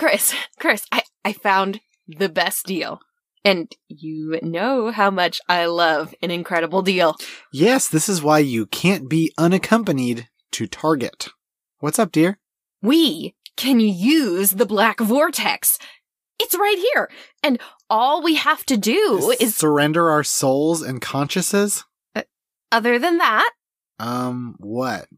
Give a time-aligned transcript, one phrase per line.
[0.00, 3.00] Chris, Chris, I, I found the best deal.
[3.44, 7.16] And you know how much I love an incredible deal.
[7.52, 11.28] Yes, this is why you can't be unaccompanied to Target.
[11.80, 12.38] What's up, dear?
[12.80, 15.78] We can use the black vortex.
[16.38, 17.10] It's right here.
[17.42, 17.60] And
[17.90, 21.84] all we have to do is, surrender our souls and consciences?
[22.72, 23.50] other than that,
[23.98, 25.08] Um, what?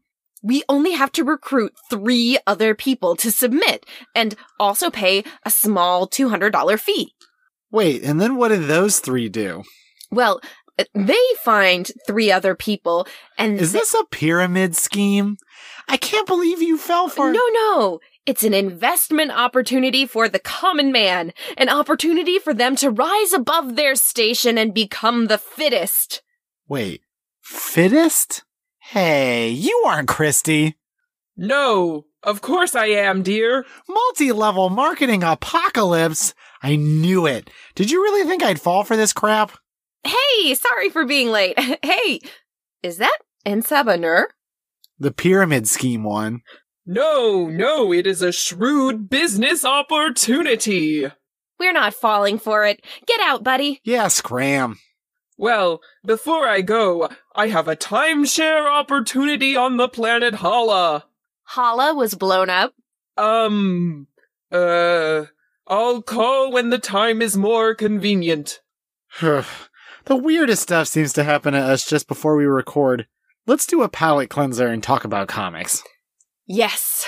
[0.43, 6.07] We only have to recruit three other people to submit and also pay a small
[6.07, 7.13] $200 fee.
[7.71, 9.63] Wait, and then what do those three do?
[10.11, 10.41] Well,
[10.77, 15.37] uh, they find three other people and Is they- this a pyramid scheme?
[15.87, 17.99] I can't believe you fell for No, no.
[18.25, 23.75] It's an investment opportunity for the common man, an opportunity for them to rise above
[23.75, 26.21] their station and become the fittest.
[26.67, 27.01] Wait,
[27.41, 28.43] fittest?
[28.91, 30.75] Hey, you aren't Christy.
[31.37, 33.65] No, of course I am, dear.
[33.87, 36.33] Multi-level marketing apocalypse.
[36.61, 37.49] I knew it.
[37.75, 39.53] Did you really think I'd fall for this crap?
[40.03, 41.57] Hey, sorry for being late.
[41.83, 42.19] hey,
[42.83, 44.29] is that En Sabah Nur?
[44.99, 46.41] The pyramid scheme one.
[46.85, 51.07] No, no, it is a shrewd business opportunity.
[51.57, 52.83] We're not falling for it.
[53.07, 53.79] Get out, buddy.
[53.85, 54.77] Yeah, scram.
[55.37, 61.05] Well, before I go, I have a timeshare opportunity on the planet Hala.
[61.43, 62.73] Hala was blown up.
[63.17, 64.07] Um,
[64.51, 65.25] uh,
[65.67, 68.61] I'll call when the time is more convenient.
[69.21, 69.45] the
[70.07, 73.07] weirdest stuff seems to happen to us just before we record.
[73.45, 75.83] Let's do a palate cleanser and talk about comics.
[76.45, 77.05] Yes.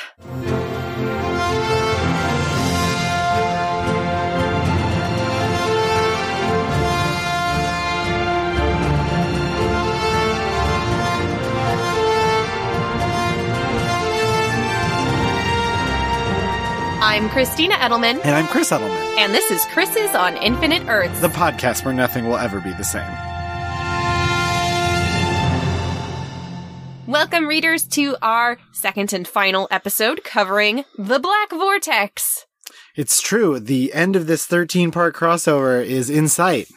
[17.16, 21.22] I'm Christina Edelman, And I'm Chris Edelman, and this is Chris's on Infinite Earths.
[21.22, 23.10] the podcast where nothing will ever be the same.
[27.08, 32.48] Welcome, readers, to our second and final episode covering the Black Vortex.
[32.98, 33.62] It's true.
[33.62, 36.68] The end of this 13 part crossover is in sight.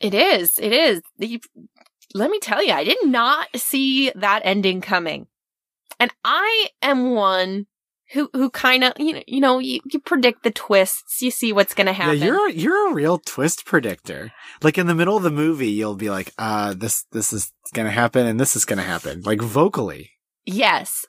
[0.00, 0.58] It is.
[0.58, 1.02] It is.
[2.14, 5.26] Let me tell you, I did not see that ending coming,
[6.00, 7.66] and I am one
[8.12, 11.52] who who kind of you know you know you, you predict the twists, you see
[11.52, 12.18] what's going to happen.
[12.18, 14.32] Yeah, you're you're a real twist predictor.
[14.62, 17.90] Like in the middle of the movie, you'll be like, "Uh, this this is gonna
[17.90, 20.10] happen, and this is gonna happen," like vocally.
[20.46, 21.06] yes,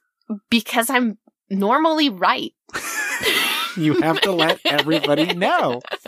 [0.50, 1.18] because I'm
[1.50, 2.52] normally right.
[3.76, 5.82] You have to let everybody know.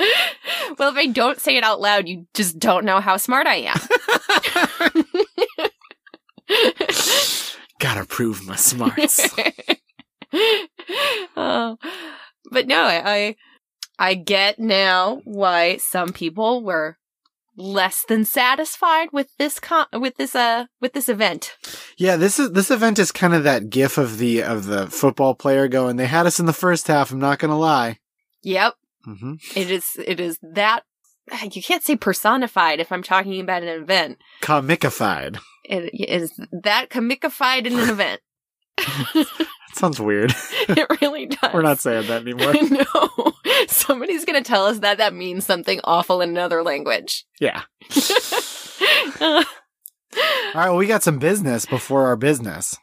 [0.78, 3.72] well, if I don't say it out loud, you just don't know how smart I
[3.74, 3.80] am.
[7.80, 9.36] Gotta prove my smarts.
[11.38, 11.78] Oh,
[12.52, 13.36] but no, I, I
[13.98, 16.98] I get now why some people were
[17.58, 21.56] less than satisfied with this con- with this uh with this event.
[21.98, 25.34] yeah, this is this event is kind of that gif of the of the football
[25.36, 25.96] player going.
[25.96, 27.12] They had us in the first half.
[27.12, 28.00] I'm not gonna lie.
[28.44, 28.74] Yep,
[29.06, 30.84] hmm it is it is that
[31.52, 34.18] you can't say personified if I'm talking about an event.
[34.42, 35.40] Comicified.
[35.64, 38.22] It is that comicified in an event.
[38.78, 39.28] That
[39.74, 40.34] sounds weird.
[40.70, 41.54] it really does.
[41.54, 42.54] We're not saying that anymore.
[42.86, 43.34] no,
[43.68, 47.26] somebody's gonna tell us that that means something awful in another language.
[47.40, 47.64] yeah.
[50.16, 50.70] All right.
[50.70, 52.70] Well, we got some business before our business.
[52.70, 52.80] Some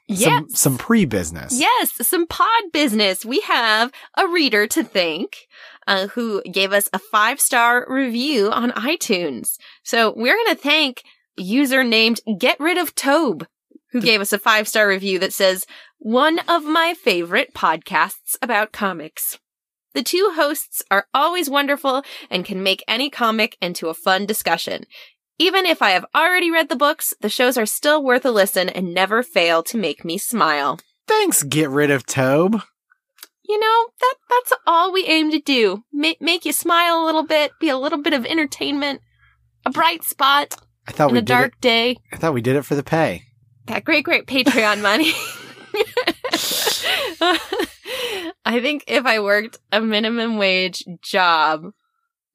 [0.50, 0.58] Yes.
[0.60, 1.58] some pre business.
[1.58, 3.24] Yes, some pod business.
[3.24, 5.46] We have a reader to thank
[5.86, 9.56] uh, who gave us a five star review on iTunes.
[9.82, 11.02] So we're going to thank
[11.38, 13.46] user named Get Rid of Tobe,
[13.92, 15.66] who gave us a five star review that says,
[15.98, 19.38] one of my favorite podcasts about comics.
[19.94, 24.84] The two hosts are always wonderful and can make any comic into a fun discussion.
[25.38, 28.68] Even if I have already read the books, the shows are still worth a listen
[28.68, 30.78] and never fail to make me smile.
[31.06, 31.42] Thanks.
[31.42, 32.62] Get rid of Tobe.
[33.44, 35.84] You know, that that's all we aim to do.
[35.92, 39.00] Ma- make you smile a little bit, be a little bit of entertainment,
[39.66, 40.54] a bright spot
[40.88, 41.60] I thought in we a did dark it.
[41.60, 41.96] day.
[42.12, 43.24] I thought we did it for the pay.
[43.66, 45.12] That great, great Patreon money.
[48.44, 51.70] I think if I worked a minimum wage job,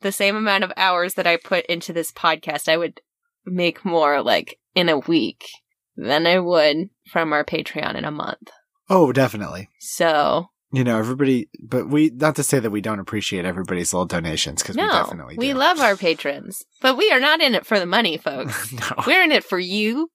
[0.01, 3.01] the same amount of hours that I put into this podcast, I would
[3.45, 5.45] make more like in a week
[5.95, 8.49] than I would from our Patreon in a month.
[8.89, 9.69] Oh, definitely.
[9.79, 14.05] So You know, everybody, but we, not to say that we don't appreciate everybody's little
[14.05, 15.39] donations, because we definitely do.
[15.39, 18.71] we love our patrons, but we are not in it for the money, folks.
[18.73, 20.09] no, We're in it for you.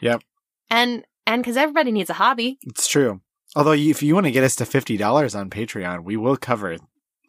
[0.00, 0.22] Yep.
[0.70, 2.58] And and because everybody needs a hobby.
[2.62, 3.20] it's true.
[3.56, 6.76] Although, if you want to get us to $50 on Patreon, we will cover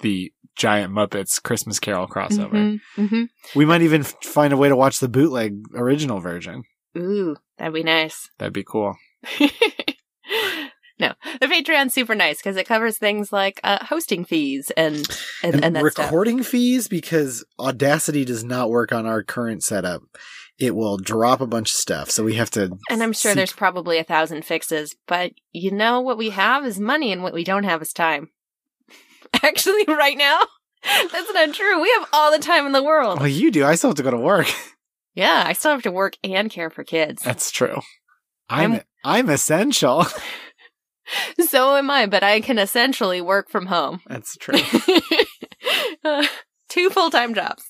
[0.01, 2.51] the giant Muppets Christmas Carol crossover.
[2.51, 3.27] Mhm, mhm.
[3.55, 6.63] We might even f- find a way to watch the bootleg original version.
[6.97, 8.29] Ooh, that'd be nice.
[8.39, 8.95] That'd be cool.
[10.97, 15.05] no, the Patreon's super nice because it covers things like uh, hosting fees and
[15.43, 16.05] and, and, that stuff.
[16.05, 20.01] recording fees because Audacity does not work on our current setup.
[20.57, 22.77] It will drop a bunch of stuff, so we have to.
[22.89, 26.65] And I'm sure seek- there's probably a thousand fixes, but you know what we have
[26.65, 28.29] is money, and what we don't have is time.
[29.43, 30.39] Actually, right now,
[31.11, 31.81] that's not true.
[31.81, 33.19] We have all the time in the world.
[33.19, 33.65] Well, you do.
[33.65, 34.47] I still have to go to work.
[35.17, 37.23] Yeah, I still have to work and care for kids.
[37.23, 37.79] That's true.
[38.49, 40.05] I'm I'm- I'm essential.
[41.39, 44.01] so am I, but I can essentially work from home.
[44.07, 44.59] That's true.
[46.03, 46.25] Uh,
[46.67, 47.63] Two full time jobs.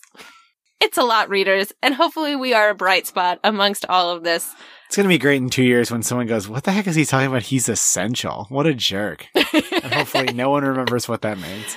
[0.81, 4.53] It's a lot, readers, and hopefully we are a bright spot amongst all of this.
[4.87, 7.05] It's gonna be great in two years when someone goes, "What the heck is he
[7.05, 7.43] talking about?
[7.43, 8.45] He's essential.
[8.49, 11.75] What a jerk!" And hopefully, no one remembers what that means.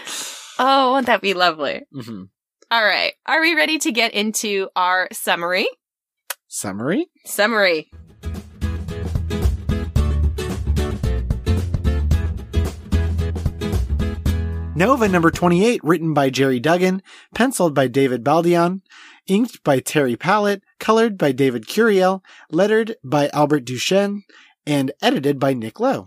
[0.58, 1.82] oh, won't that be lovely?
[1.92, 2.24] hmm
[2.70, 3.12] All right.
[3.26, 5.68] Are we ready to get into our summary?
[6.48, 7.06] Summary.
[7.24, 7.90] Summary.
[14.78, 17.02] Nova number 28, written by Gerry Duggan,
[17.34, 18.80] penciled by David Baldeon,
[19.26, 22.22] inked by Terry Pallot, colored by David Curiel,
[22.52, 24.22] lettered by Albert Deschesne,
[24.64, 26.06] and edited by Nick Lowe.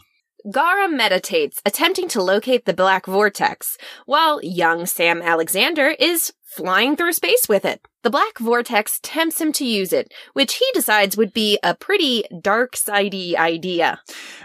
[0.49, 7.13] Gara meditates, attempting to locate the black vortex, while young Sam Alexander is flying through
[7.13, 7.81] space with it.
[8.03, 12.23] The black vortex tempts him to use it, which he decides would be a pretty
[12.41, 14.01] dark sidey idea.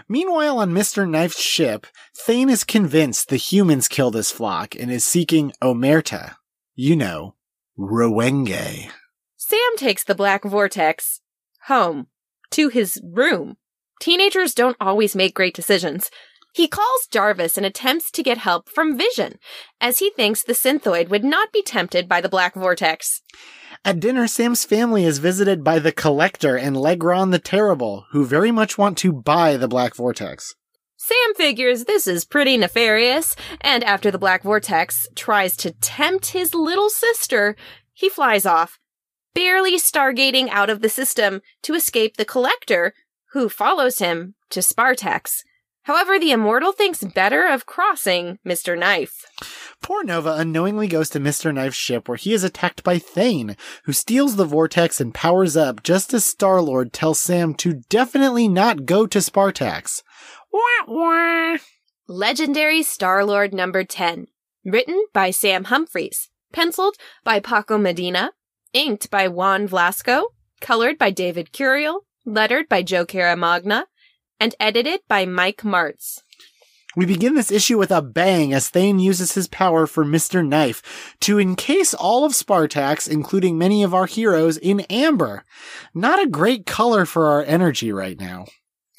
[0.07, 1.09] Meanwhile, on Mr.
[1.09, 6.35] Knife's ship, Thane is convinced the humans killed his flock and is seeking Omerta.
[6.75, 7.33] You know,
[7.77, 8.89] Rowenge.
[9.35, 11.21] Sam takes the black vortex
[11.63, 12.07] home
[12.51, 13.57] to his room.
[13.99, 16.11] Teenagers don't always make great decisions.
[16.53, 19.37] He calls Jarvis and attempts to get help from Vision,
[19.79, 23.21] as he thinks the synthoid would not be tempted by the black vortex.
[23.85, 28.51] At dinner, Sam's family is visited by the Collector and Legron the Terrible, who very
[28.51, 30.55] much want to buy the Black Vortex.
[30.97, 36.55] Sam figures this is pretty nefarious, and after the black vortex tries to tempt his
[36.55, 37.55] little sister,
[37.93, 38.79] he flies off,
[39.35, 42.95] barely stargating out of the system to escape the collector,
[43.37, 45.43] who follows him to Spartax.
[45.83, 48.77] However, the immortal thinks better of crossing Mr.
[48.77, 49.25] Knife.
[49.81, 51.53] Poor Nova unknowingly goes to Mr.
[51.53, 53.55] Knife's ship where he is attacked by Thane,
[53.85, 58.49] who steals the vortex and powers up just as Star Lord tells Sam to definitely
[58.49, 60.03] not go to Spartax.
[60.51, 61.57] Wah wah.
[62.09, 64.27] Legendary Star Lord number 10.
[64.65, 66.29] Written by Sam Humphries.
[66.51, 68.31] Penciled by Paco Medina.
[68.73, 70.23] Inked by Juan Vlasco.
[70.59, 72.06] Colored by David Curiel.
[72.29, 73.85] Lettered by Joe Caramagna.
[74.37, 76.21] And edited by Mike Marts.
[76.93, 80.45] We begin this issue with a bang as Thane uses his power for Mr.
[80.45, 85.45] Knife to encase all of Spartax, including many of our heroes, in amber.
[85.93, 88.45] Not a great color for our energy right now.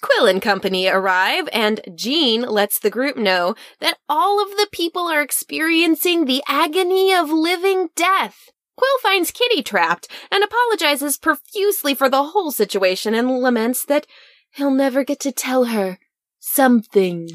[0.01, 5.07] Quill and company arrive, and Jean lets the group know that all of the people
[5.07, 8.49] are experiencing the agony of living death.
[8.79, 14.07] Quill finds Kitty trapped and apologizes profusely for the whole situation and laments that
[14.53, 15.99] he'll never get to tell her
[16.39, 17.29] something.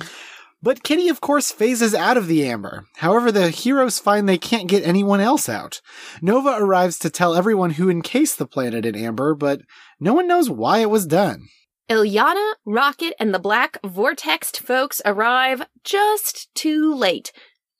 [0.62, 2.86] But Kitty, of course, phases out of the amber.
[2.96, 5.82] However, the heroes find they can't get anyone else out.
[6.22, 9.64] Nova arrives to tell everyone who encased the planet in amber, but
[10.00, 11.50] no one knows why it was done.
[11.90, 17.34] Ilyana, Rocket, and the Black Vortexed folks arrive just too late,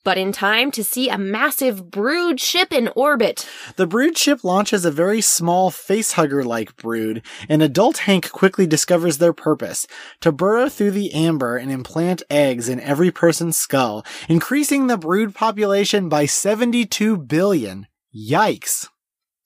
[0.04, 3.48] but in time to see a massive brood ship in orbit.
[3.76, 9.18] The brood ship launches a very small facehugger like brood, and adult Hank quickly discovers
[9.18, 9.88] their purpose
[10.22, 15.34] to burrow through the amber and implant eggs in every person's skull, increasing the brood
[15.34, 17.88] population by 72 billion.
[18.16, 18.88] Yikes.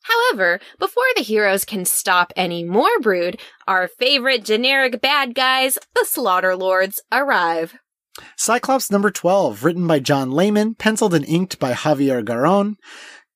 [0.03, 6.05] However, before the heroes can stop any more brood, our favorite generic bad guys, the
[6.05, 7.75] Slaughter Lords, arrive.
[8.35, 12.75] Cyclops number 12, written by John Layman, penciled and inked by Javier Garron,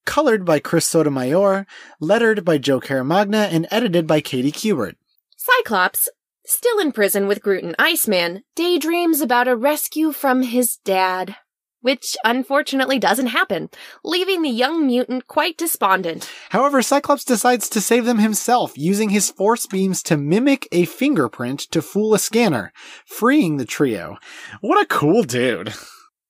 [0.05, 1.65] colored by Chris Sotomayor,
[1.99, 4.95] lettered by Joe Caramagna, and edited by Katie Kubert.
[5.37, 6.09] Cyclops,
[6.45, 11.35] still in prison with Groot and Iceman, daydreams about a rescue from his dad.
[11.81, 13.69] Which unfortunately doesn't happen,
[14.03, 16.29] leaving the young mutant quite despondent.
[16.49, 21.61] However, Cyclops decides to save them himself, using his force beams to mimic a fingerprint
[21.71, 22.71] to fool a scanner,
[23.05, 24.17] freeing the trio.
[24.61, 25.73] What a cool dude.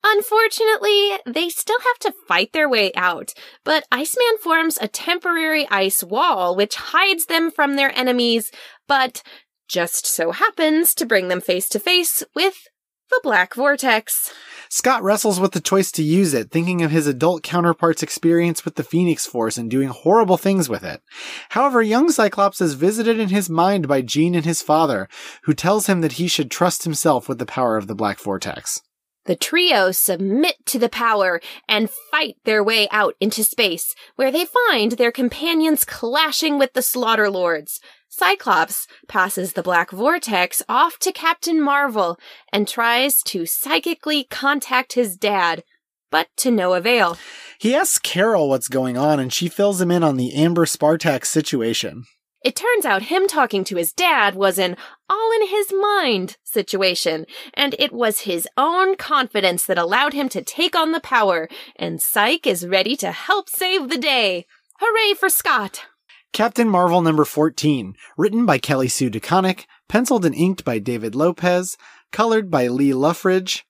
[0.03, 6.03] Unfortunately, they still have to fight their way out, but Iceman forms a temporary ice
[6.03, 8.51] wall which hides them from their enemies,
[8.87, 9.21] but
[9.67, 12.67] just so happens to bring them face to face with
[13.11, 14.33] the Black Vortex.
[14.69, 18.75] Scott wrestles with the choice to use it, thinking of his adult counterpart's experience with
[18.75, 21.01] the Phoenix Force and doing horrible things with it.
[21.49, 25.09] However, young Cyclops is visited in his mind by Jean and his father,
[25.43, 28.81] who tells him that he should trust himself with the power of the Black Vortex.
[29.25, 34.45] The trio submit to the power and fight their way out into space, where they
[34.45, 37.79] find their companions clashing with the Slaughter Lords.
[38.13, 42.19] Cyclops passes the Black Vortex off to Captain Marvel
[42.51, 45.63] and tries to psychically contact his dad,
[46.11, 47.17] but to no avail.
[47.57, 51.27] He asks Carol what's going on and she fills him in on the Amber Spartax
[51.27, 52.03] situation.
[52.43, 54.75] It turns out him talking to his dad was an
[55.09, 60.41] all in his mind situation, and it was his own confidence that allowed him to
[60.41, 64.47] take on the power, and Cyke is ready to help save the day.
[64.79, 65.85] Hooray for Scott!
[66.33, 71.75] Captain Marvel number 14, written by Kelly Sue DeConnick, penciled and inked by David Lopez,
[72.13, 73.65] colored by Lee Loughridge,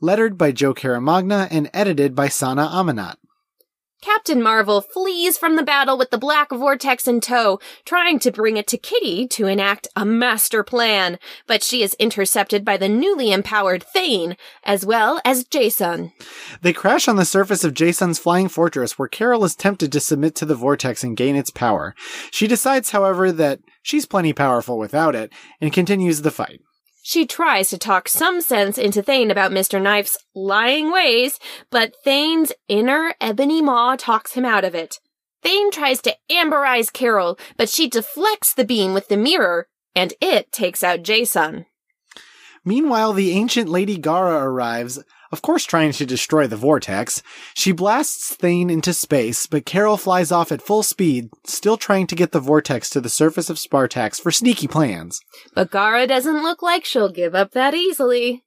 [0.00, 3.16] lettered by Joe Caramagna, and edited by Sana Amanat.
[4.04, 8.58] Captain Marvel flees from the battle with the Black Vortex in tow, trying to bring
[8.58, 13.32] it to Kitty to enact a master plan, but she is intercepted by the newly
[13.32, 16.12] empowered Thane, as well as Jason.
[16.60, 20.34] They crash on the surface of Jason's flying fortress where Carol is tempted to submit
[20.34, 21.94] to the vortex and gain its power.
[22.30, 25.32] She decides, however, that she's plenty powerful without it
[25.62, 26.60] and continues the fight.
[27.06, 29.80] She tries to talk some sense into Thane about Mr.
[29.80, 35.00] Knife's lying ways, but Thane's inner ebony maw talks him out of it.
[35.42, 40.50] Thane tries to amberize Carol, but she deflects the beam with the mirror, and it
[40.50, 41.66] takes out Jason.
[42.64, 44.98] Meanwhile, the ancient Lady Gara arrives,
[45.34, 47.20] of course trying to destroy the vortex.
[47.54, 52.14] She blasts Thane into space, but Carol flies off at full speed, still trying to
[52.14, 55.20] get the vortex to the surface of Spartax for sneaky plans.
[55.52, 58.44] But Gara doesn't look like she'll give up that easily.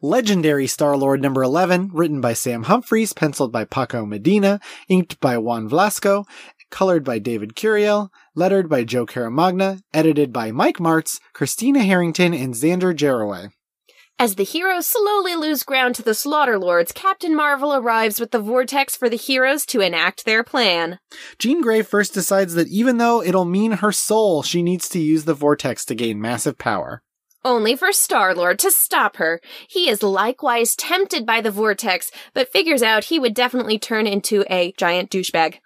[0.00, 4.58] Legendary Star Lord number 11, written by Sam Humphries, penciled by Paco Medina,
[4.88, 6.24] inked by Juan Vlasco,
[6.70, 12.54] colored by David Curiel, lettered by Joe Caramagna, edited by Mike Marts, Christina Harrington, and
[12.54, 13.50] Xander Jarowey.
[14.22, 18.38] As the heroes slowly lose ground to the Slaughter Lords, Captain Marvel arrives with the
[18.38, 21.00] vortex for the heroes to enact their plan.
[21.40, 25.24] Jean Grey first decides that even though it'll mean her soul, she needs to use
[25.24, 27.02] the vortex to gain massive power.
[27.44, 29.40] Only for Star Lord to stop her.
[29.68, 34.44] He is likewise tempted by the vortex, but figures out he would definitely turn into
[34.48, 35.56] a giant douchebag.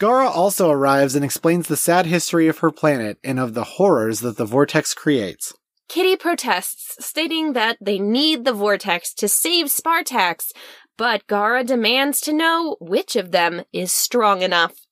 [0.00, 4.18] Gara also arrives and explains the sad history of her planet and of the horrors
[4.22, 5.52] that the vortex creates.
[5.90, 10.52] Kitty protests, stating that they need the vortex to save Spartax,
[10.96, 14.86] but Gara demands to know which of them is strong enough.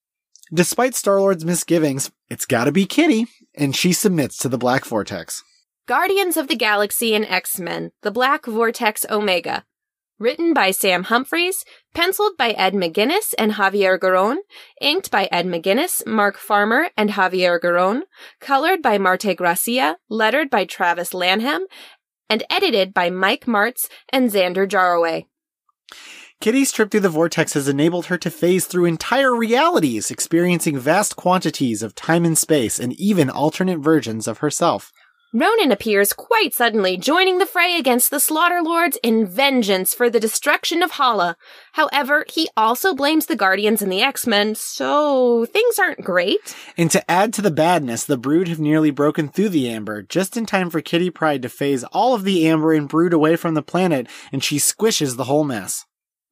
[0.52, 5.44] Despite Star Lord's misgivings, it's gotta be Kitty, and she submits to the Black Vortex.
[5.86, 9.64] Guardians of the Galaxy and X-Men, The Black Vortex Omega.
[10.20, 14.38] Written by Sam Humphries, penciled by Ed McGuinness and Javier Garron,
[14.80, 18.02] inked by Ed McGuinness, Mark Farmer, and Javier Garron,
[18.40, 21.66] colored by Marte Gracia, lettered by Travis Lanham,
[22.28, 25.26] and edited by Mike Marts and Xander Jarowey.
[26.40, 31.16] Kitty's trip through the vortex has enabled her to phase through entire realities, experiencing vast
[31.16, 34.92] quantities of time and space and even alternate versions of herself.
[35.34, 40.18] Ronan appears quite suddenly, joining the fray against the Slaughter Lords in vengeance for the
[40.18, 41.36] destruction of Hala.
[41.72, 46.56] However, he also blames the Guardians and the X-Men, so things aren't great.
[46.78, 50.34] And to add to the badness, the Brood have nearly broken through the Amber, just
[50.34, 53.52] in time for Kitty Pryde to phase all of the Amber and Brood away from
[53.52, 55.84] the planet, and she squishes the whole mess.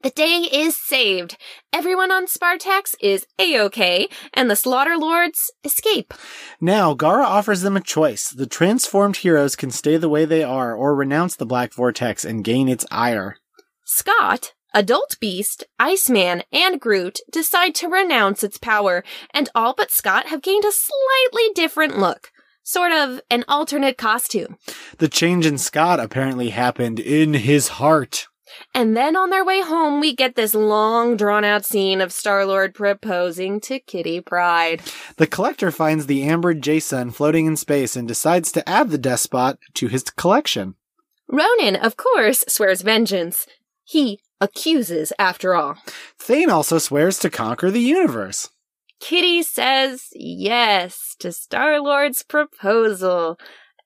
[0.06, 1.36] The day is saved.
[1.72, 6.14] Everyone on Spartax is A-OK, and the Slaughter Lords escape.
[6.60, 8.30] Now, Gara offers them a choice.
[8.30, 12.44] The transformed heroes can stay the way they are or renounce the Black Vortex and
[12.44, 13.38] gain its ire.
[13.84, 19.02] Scott, Adult Beast, Iceman, and Groot decide to renounce its power,
[19.34, 22.30] and all but Scott have gained a slightly different look.
[22.62, 24.56] Sort of an alternate costume.
[24.98, 28.28] The change in Scott apparently happened in his heart.
[28.74, 32.46] And then on their way home, we get this long, drawn out scene of Star
[32.46, 34.82] Lord proposing to Kitty Pryde.
[35.16, 39.58] The collector finds the ambered Jason floating in space and decides to add the despot
[39.74, 40.74] to his collection.
[41.28, 43.46] Ronan, of course, swears vengeance.
[43.84, 45.76] He accuses, after all.
[46.18, 48.50] Thane also swears to conquer the universe.
[49.00, 53.38] Kitty says yes to Star Lord's proposal.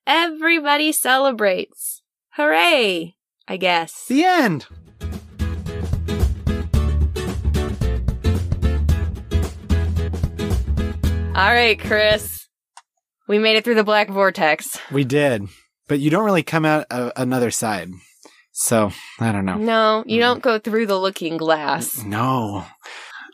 [0.07, 2.01] Everybody celebrates.
[2.35, 3.15] Hooray!
[3.51, 4.05] I guess.
[4.07, 4.65] The end.
[11.33, 12.47] All right, Chris.
[13.27, 14.77] We made it through the black vortex.
[14.91, 15.47] We did,
[15.87, 17.89] but you don't really come out a- another side.
[18.51, 19.55] So I don't know.
[19.57, 20.21] No, you Mm.
[20.23, 22.03] don't go through the looking glass.
[22.03, 22.65] No.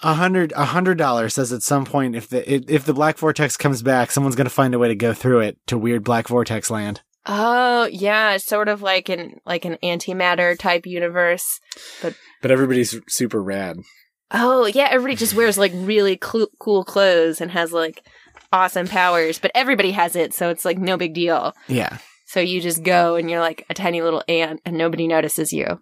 [0.03, 3.17] A hundred, a hundred dollars says at some point if the if if the black
[3.17, 6.27] vortex comes back, someone's gonna find a way to go through it to weird black
[6.27, 7.01] vortex land.
[7.27, 11.59] Oh, yeah, it's sort of like an like an antimatter type universe.
[12.01, 13.77] But but everybody's super rad.
[14.31, 18.05] Oh, yeah, everybody just wears like really cl- cool clothes and has like
[18.51, 21.53] awesome powers, but everybody has it, so it's like no big deal.
[21.67, 21.97] Yeah.
[22.25, 25.81] So you just go and you're like a tiny little ant and nobody notices you.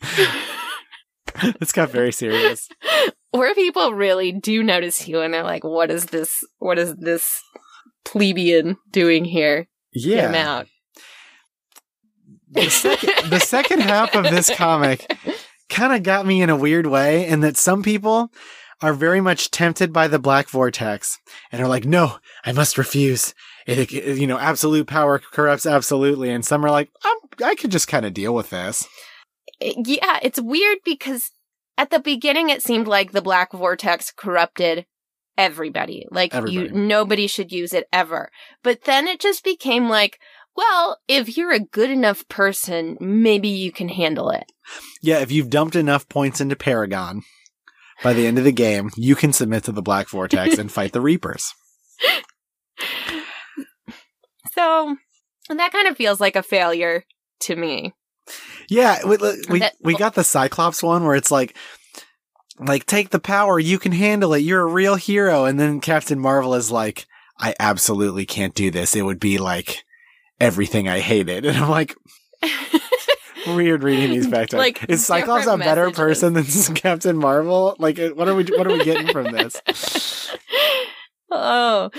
[1.60, 2.68] this got very serious.
[3.30, 6.42] Or people really do notice you and they're like, what is this?
[6.60, 7.42] What is this
[8.02, 9.68] plebeian doing here?
[9.98, 10.50] Get him Yeah.
[10.58, 10.66] out.
[12.50, 15.06] The second, the second half of this comic
[15.68, 18.30] kind of got me in a weird way, in that some people
[18.80, 21.18] are very much tempted by the black vortex
[21.52, 23.34] and are like, no, I must refuse.
[23.66, 26.30] It, it- you know, absolute power corrupts absolutely.
[26.30, 28.86] And some are like, I'm, I could just kind of deal with this.
[29.60, 31.30] Eh, yeah, it's weird because
[31.76, 34.86] at the beginning it seemed like the black vortex corrupted
[35.38, 36.06] everybody.
[36.10, 38.30] Like you nobody should use it ever.
[38.62, 40.18] But then it just became like,
[40.54, 44.50] well, if you're a good enough person, maybe you can handle it.
[45.00, 47.22] Yeah, if you've dumped enough points into Paragon
[48.02, 50.92] by the end of the game, you can submit to the black vortex and fight
[50.92, 51.54] the Reapers.
[54.52, 54.96] So
[55.48, 57.04] and that kind of feels like a failure
[57.40, 57.94] to me.
[58.68, 59.16] Yeah, we
[59.48, 61.56] we, we got the Cyclops one where it's like
[62.60, 64.40] like take the power, you can handle it.
[64.40, 65.44] You're a real hero.
[65.44, 67.06] And then Captain Marvel is like,
[67.38, 68.96] I absolutely can't do this.
[68.96, 69.84] It would be like
[70.40, 71.44] everything I hated.
[71.46, 71.94] And I'm like,
[73.46, 74.56] weird reading these back to.
[74.56, 75.96] Like, Is Cyclops a better messages.
[75.98, 76.44] person than
[76.76, 77.76] Captain Marvel?
[77.78, 80.36] Like, what are we what are we getting from this?
[81.30, 81.90] oh.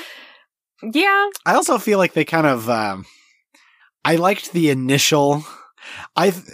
[0.81, 1.29] Yeah.
[1.45, 3.05] I also feel like they kind of um
[4.05, 5.43] I liked the initial
[6.15, 6.45] I th-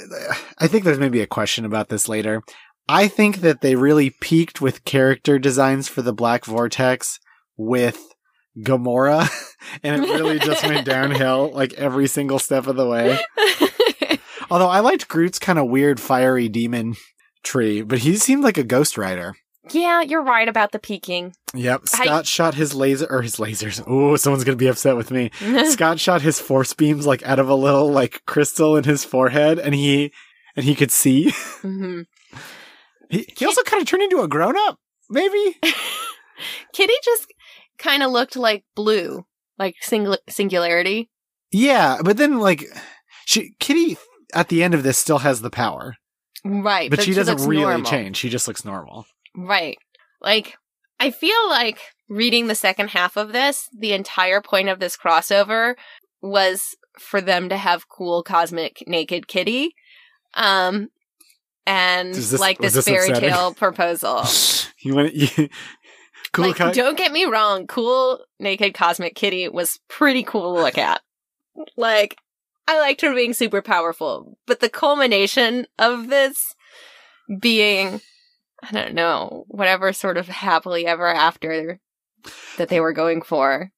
[0.60, 2.42] I think there's maybe a question about this later.
[2.88, 7.20] I think that they really peaked with character designs for the Black Vortex
[7.58, 8.00] with
[8.60, 9.28] Gamora
[9.84, 13.20] and it really just went downhill like every single step of the way.
[14.50, 16.96] Although I liked Groot's kind of weird fiery demon
[17.44, 19.36] tree, but he seemed like a ghost rider.
[19.72, 21.34] yeah, you're right about the peaking.
[21.56, 23.84] Yep, I- Scott shot his laser or his lasers.
[23.88, 25.32] Oh, someone's going to be upset with me.
[25.72, 29.58] Scott shot his force beams like out of a little like crystal in his forehead,
[29.58, 30.12] and he
[30.56, 31.32] and he could see.
[31.62, 32.02] hmm
[33.10, 35.58] He, he also kind of turned into a grown up, maybe.
[36.74, 37.34] Kitty just
[37.78, 39.26] kind of looked like blue,
[39.58, 41.10] like singul- singularity.
[41.52, 42.66] Yeah, but then like
[43.26, 43.98] she Kitty
[44.34, 45.96] at the end of this still has the power,
[46.44, 46.90] Right.
[46.90, 47.90] but, she doesn't really normal.
[47.90, 48.18] change.
[48.18, 49.06] She just looks normal.
[49.36, 49.78] Right.
[50.22, 50.56] Like,
[51.00, 55.76] I feel like reading the second half of this, the entire point of this crossover
[56.22, 59.74] was for them to have cool cosmic naked kitty.
[60.34, 60.90] Um,
[61.68, 63.30] and Is this- like this, this fairy upsetting?
[63.30, 64.24] tale proposal.
[64.80, 65.50] You want you,
[66.34, 66.48] cool?
[66.48, 70.78] like, co- don't get me wrong, cool naked cosmic kitty was pretty cool to look
[70.78, 71.02] at.
[71.78, 72.18] Like,
[72.68, 76.54] I liked her being super powerful, but the culmination of this
[77.40, 78.02] being,
[78.64, 81.80] I don't know, whatever sort of happily ever after
[82.58, 83.72] that they were going for.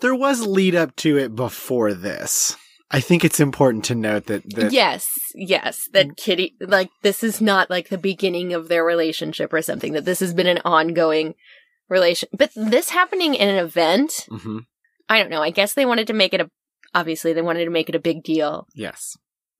[0.00, 2.56] there was lead up to it before this.
[2.90, 5.92] I think it's important to note that that yes, yes, Mm.
[5.92, 10.04] that Kitty, like, this is not like the beginning of their relationship or something, that
[10.04, 11.34] this has been an ongoing
[11.88, 12.28] relation.
[12.36, 14.66] But this happening in an event, Mhm.
[15.08, 15.42] I don't know.
[15.42, 16.50] I guess they wanted to make it a
[16.94, 18.66] obviously they wanted to make it a big deal.
[18.74, 19.16] yes.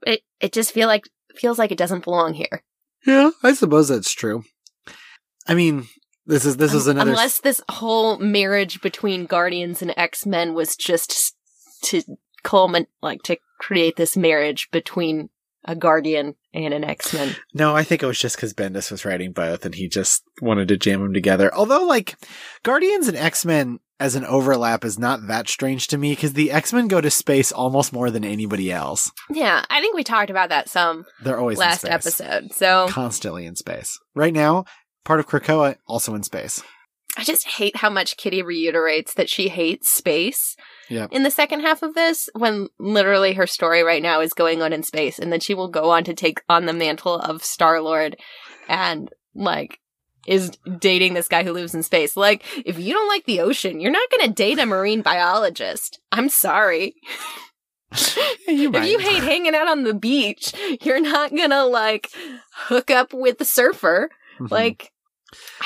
[0.07, 1.05] It it just feel like
[1.37, 2.65] feels like it doesn't belong here.
[3.07, 4.45] Yeah, I suppose that's true.
[5.47, 5.89] I mean,
[6.27, 11.35] this is this is another Unless this whole marriage between Guardians and X-Men was just
[11.85, 12.03] to
[12.43, 15.31] culminate like to create this marriage between
[15.65, 17.37] a Guardian and an X-Men.
[17.53, 20.69] No, I think it was just because Bendis was writing both and he just wanted
[20.69, 21.55] to jam them together.
[21.55, 22.17] Although, like,
[22.63, 26.51] Guardians and X Men as an overlap is not that strange to me because the
[26.51, 29.11] X Men go to space almost more than anybody else.
[29.29, 32.21] Yeah, I think we talked about that some They're always last in space.
[32.21, 32.53] episode.
[32.55, 33.99] So Constantly in space.
[34.15, 34.65] Right now,
[35.05, 36.63] part of Krakoa also in space.
[37.21, 40.57] I just hate how much Kitty reiterates that she hates space.
[40.89, 41.13] Yep.
[41.13, 44.73] In the second half of this, when literally her story right now is going on
[44.73, 47.83] in space, and then she will go on to take on the mantle of Star
[47.83, 48.17] Lord
[48.69, 49.79] and, like,
[50.27, 52.17] is dating this guy who lives in space.
[52.17, 56.01] Like, if you don't like the ocean, you're not gonna date a marine biologist.
[56.11, 56.95] I'm sorry.
[58.47, 62.09] Yeah, If you hate hanging out on the beach, you're not gonna, like,
[62.55, 64.51] hook up with the surfer Mhm.
[64.51, 64.93] like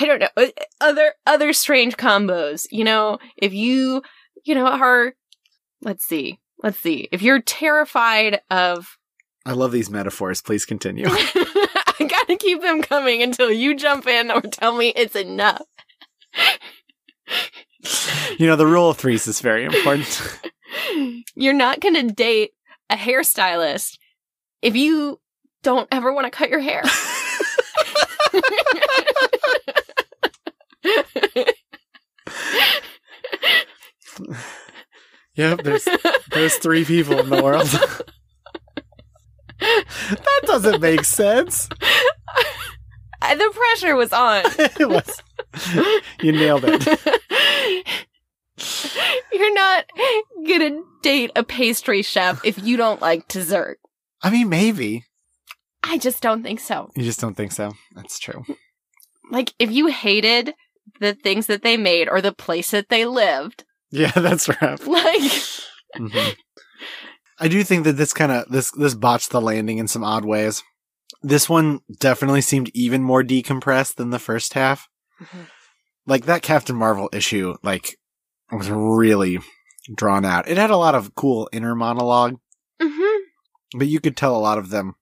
[0.00, 0.46] i don't know uh,
[0.80, 4.02] other other strange combos you know if you
[4.44, 5.14] you know are
[5.82, 8.96] let's see let's see if you're terrified of
[9.46, 10.40] I love these metaphors.
[10.40, 11.06] Please continue.
[11.08, 15.62] I gotta keep them coming until you jump in or tell me it's enough.
[18.38, 20.40] you know, the rule of threes is very important.
[21.34, 22.52] You're not gonna date
[22.88, 23.98] a hairstylist
[24.62, 25.20] if you
[25.62, 26.82] don't ever want to cut your hair.
[35.34, 35.88] yep, there's
[36.30, 37.66] there's three people in the world.
[39.60, 41.68] that doesn't make sense.
[43.20, 44.42] the pressure was on.
[44.58, 45.22] it was.
[46.20, 46.86] You nailed it.
[49.32, 49.84] You're not
[50.46, 53.78] gonna date a pastry chef if you don't like dessert.
[54.22, 55.04] I mean, maybe.
[55.82, 56.90] I just don't think so.
[56.96, 57.72] You just don't think so?
[57.94, 58.44] That's true.
[59.30, 60.54] Like, if you hated
[61.00, 64.86] the things that they made or the place that they lived, Yeah, that's rough.
[64.86, 65.20] like,
[65.96, 66.36] Mhm.
[67.38, 70.24] I do think that this kind of this this botched the landing in some odd
[70.24, 70.62] ways.
[71.22, 74.88] This one definitely seemed even more decompressed than the first half.
[75.20, 75.46] Mhm.
[76.06, 77.96] Like that Captain Marvel issue, like
[78.52, 79.38] was really
[79.96, 80.48] drawn out.
[80.48, 82.38] It had a lot of cool inner monologue,
[82.80, 83.18] mhm.
[83.76, 84.94] but you could tell a lot of them.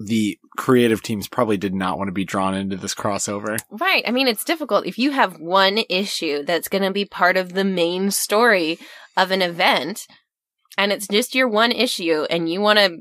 [0.00, 3.58] The creative teams probably did not want to be drawn into this crossover.
[3.70, 4.04] right.
[4.06, 7.52] I mean, it's difficult if you have one issue that's going to be part of
[7.52, 8.78] the main story
[9.16, 10.06] of an event
[10.76, 12.98] and it's just your one issue and you want to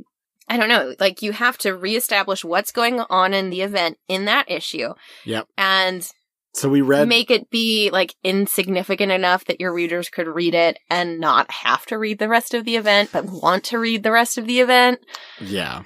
[0.48, 4.26] I don't know, like you have to reestablish what's going on in the event in
[4.26, 4.94] that issue.
[5.26, 5.48] Yep.
[5.58, 6.06] And
[6.54, 10.80] So we read make it be like insignificant enough that your readers could read it
[10.90, 14.12] and not have to read the rest of the event, but want to read the
[14.12, 15.00] rest of the event.
[15.40, 15.84] Yeah.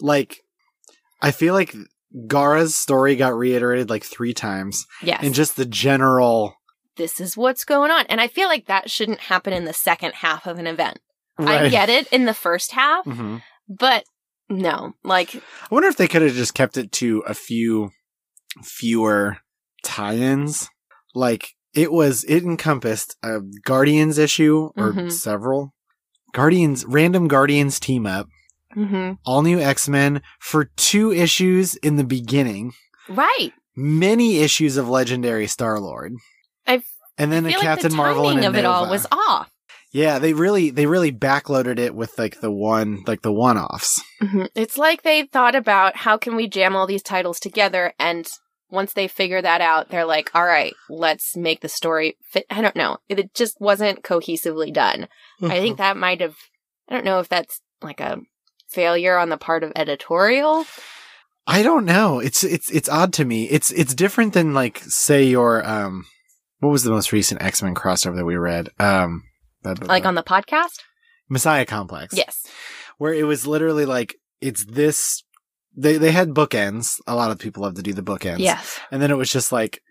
[0.00, 0.38] Like,
[1.22, 1.74] I feel like
[2.26, 4.86] Gara's story got reiterated like three times.
[5.02, 5.20] Yes.
[5.22, 6.54] And just the general.
[6.96, 8.04] this is what's going on.
[8.08, 10.98] And I feel like that shouldn't happen in the second half of an event.
[11.38, 14.04] I get it in the first half, hmm but
[14.50, 17.90] no, like, I wonder if they could have just kept it to a few
[18.62, 19.38] fewer
[19.84, 20.68] tie ins.
[21.14, 25.12] Like, it was, it encompassed a Guardians issue or Mhm.
[25.12, 25.72] several.
[26.32, 28.28] Guardians, random Guardians team up,
[28.76, 29.18] mhm.
[29.24, 32.72] all new X Men for two issues in the beginning.
[33.08, 33.52] right.
[33.76, 36.12] many issues of Legendary Star Lord.
[36.66, 36.82] I
[37.18, 39.50] and then I feel Captain like the Marvel timing and of it all was off.
[39.92, 44.00] Yeah, they really they really backloaded it with like the one like the one offs.
[44.22, 44.48] Mhm.
[44.54, 48.30] It's like they thought about how can we jam all these titles together and
[48.70, 52.46] once they figure that out, they're like, all right, let's make the story fit.
[52.50, 52.98] I don't know.
[53.08, 55.08] It it just wasn't cohesively done.
[55.42, 56.36] I think that might have,
[56.88, 58.18] I don't know if that's like a
[58.70, 60.64] failure on the part of editorial.
[61.46, 62.20] I don't know.
[62.20, 63.44] It's it's it's odd to me.
[63.44, 66.06] It's it's different than like say your um
[66.60, 68.68] what was the most recent X Men crossover that we read?
[68.78, 69.24] Um
[69.62, 70.80] blah, blah, Like on the podcast?
[71.28, 72.16] Messiah Complex.
[72.16, 72.46] Yes.
[72.98, 75.22] Where it was literally like it's this
[75.76, 77.00] they they had bookends.
[77.06, 78.38] A lot of people love to do the bookends.
[78.40, 78.78] Yes.
[78.90, 79.82] And then it was just like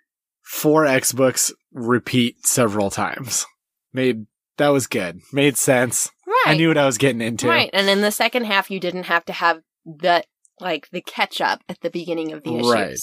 [0.44, 3.46] four X books repeat several times.
[3.92, 5.22] Made that was good.
[5.34, 6.12] Made sense.
[6.46, 6.54] Right.
[6.54, 7.48] I knew what I was getting into.
[7.48, 7.70] Right.
[7.74, 10.24] And in the second half, you didn't have to have the,
[10.60, 12.72] like, the catch up at the beginning of the issues.
[12.72, 13.00] Right.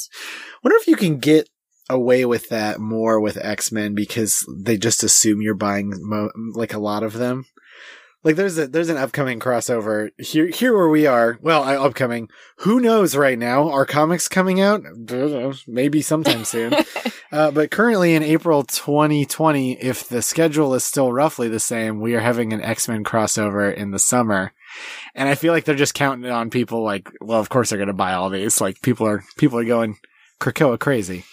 [0.64, 1.48] Wonder if you can get
[1.88, 6.74] away with that more with X Men because they just assume you're buying mo- like
[6.74, 7.46] a lot of them.
[8.26, 11.38] Like there's a there's an upcoming crossover here here where we are.
[11.42, 12.28] Well, I, upcoming.
[12.56, 13.70] Who knows right now?
[13.70, 14.82] Are comics coming out?
[15.68, 16.74] Maybe sometime soon.
[17.32, 22.14] Uh, but currently in April 2020, if the schedule is still roughly the same, we
[22.14, 24.52] are having an X Men crossover in the summer.
[25.12, 27.88] And I feel like they're just counting on people like, well, of course they're going
[27.88, 28.60] to buy all these.
[28.60, 29.96] Like people are, people are going
[30.40, 31.24] Krakoa crazy.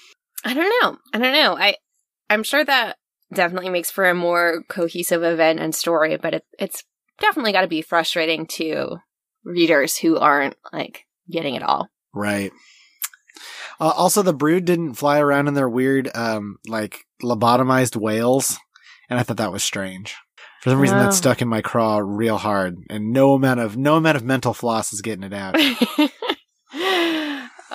[0.43, 0.97] I don't know.
[1.13, 1.55] I don't know.
[1.55, 1.75] I,
[2.27, 2.97] I'm sure that
[3.35, 6.83] definitely makes for a more cohesive event and story, but it, it's
[7.19, 8.97] definitely got to be frustrating to
[9.43, 11.89] readers who aren't, like, getting it all.
[12.13, 12.51] Right.
[13.79, 18.57] Uh, also, the brood didn't fly around in their weird, um, like lobotomized whales,
[19.09, 20.15] and I thought that was strange.
[20.61, 21.03] For some reason, Oh.
[21.03, 24.53] that stuck in my craw real hard, and no amount of no amount of mental
[24.53, 25.55] floss is getting it out.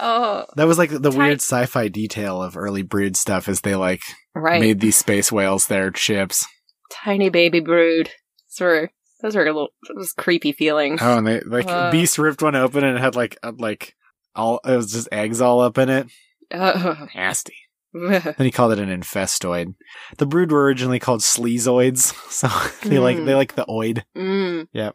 [0.01, 4.03] oh, That was like the weird sci-fi detail of early brood stuff, as they like
[4.35, 4.61] right.
[4.61, 6.47] made these space whales their ships.
[6.91, 8.11] Tiny baby brood.
[8.59, 8.91] Those were,
[9.23, 11.01] those were a little, those creepy feelings.
[11.03, 11.91] Oh, and they like Uh.
[11.91, 13.95] Beast ripped one open, and it had like uh, like
[14.35, 16.07] all it was just eggs all up in it.
[16.53, 17.07] Oh.
[17.15, 17.55] Nasty.
[17.95, 19.75] Then he called it an infestoid.
[20.19, 22.49] The brood were originally called sleazoids, so
[22.89, 23.25] they like Mm.
[23.27, 24.03] they like the oid.
[24.17, 24.69] Mm.
[24.73, 24.95] Yep.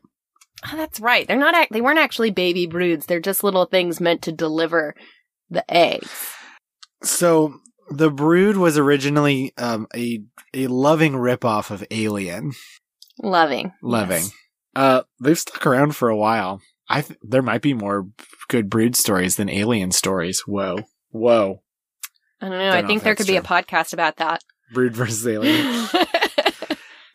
[0.65, 1.27] Oh, that's right.
[1.27, 1.67] They're not.
[1.71, 3.05] They weren't actually baby broods.
[3.05, 4.95] They're just little things meant to deliver
[5.49, 6.09] the eggs.
[7.03, 10.23] So the brood was originally um, a
[10.53, 12.53] a loving ripoff of Alien.
[13.21, 13.73] Loving.
[13.81, 14.23] Loving.
[14.23, 14.31] Yes.
[14.75, 16.61] Uh, they've stuck around for a while.
[16.89, 18.07] I th- there might be more
[18.47, 20.41] good brood stories than alien stories.
[20.45, 20.79] Whoa,
[21.11, 21.61] whoa,
[22.41, 22.71] I don't know.
[22.71, 24.43] Don't I think there could be a podcast about that.
[24.73, 25.87] brood versus alien.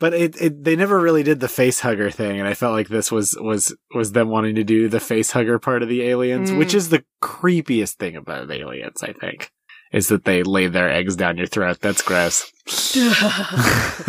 [0.01, 2.89] But it, it they never really did the face hugger thing, and I felt like
[2.89, 6.51] this was was was them wanting to do the face hugger part of the aliens,
[6.53, 6.59] Mm.
[6.59, 9.03] which is the creepiest thing about aliens.
[9.03, 9.51] I think
[9.93, 11.79] is that they lay their eggs down your throat.
[11.81, 12.53] That's gross.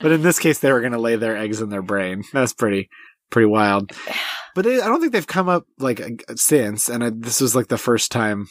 [0.00, 2.24] but in this case, they were going to lay their eggs in their brain.
[2.32, 2.88] That's pretty
[3.30, 3.92] pretty wild.
[4.54, 6.00] But they, I don't think they've come up like
[6.36, 8.48] since, and I, this was like the first time.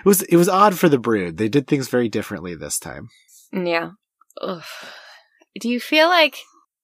[0.00, 1.36] It was it was odd for the brood.
[1.36, 3.08] They did things very differently this time.
[3.52, 3.90] yeah.
[4.40, 4.62] Ugh.
[5.60, 6.36] Do you feel like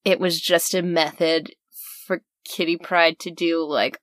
[0.04, 1.50] it was just a method
[2.06, 3.98] for Kitty Pryde to do like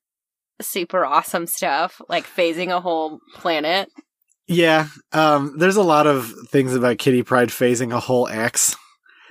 [0.62, 3.90] super awesome stuff, like phasing a whole planet?
[4.48, 8.76] Yeah, um, there's a lot of things about Kitty Pryde phasing a whole X,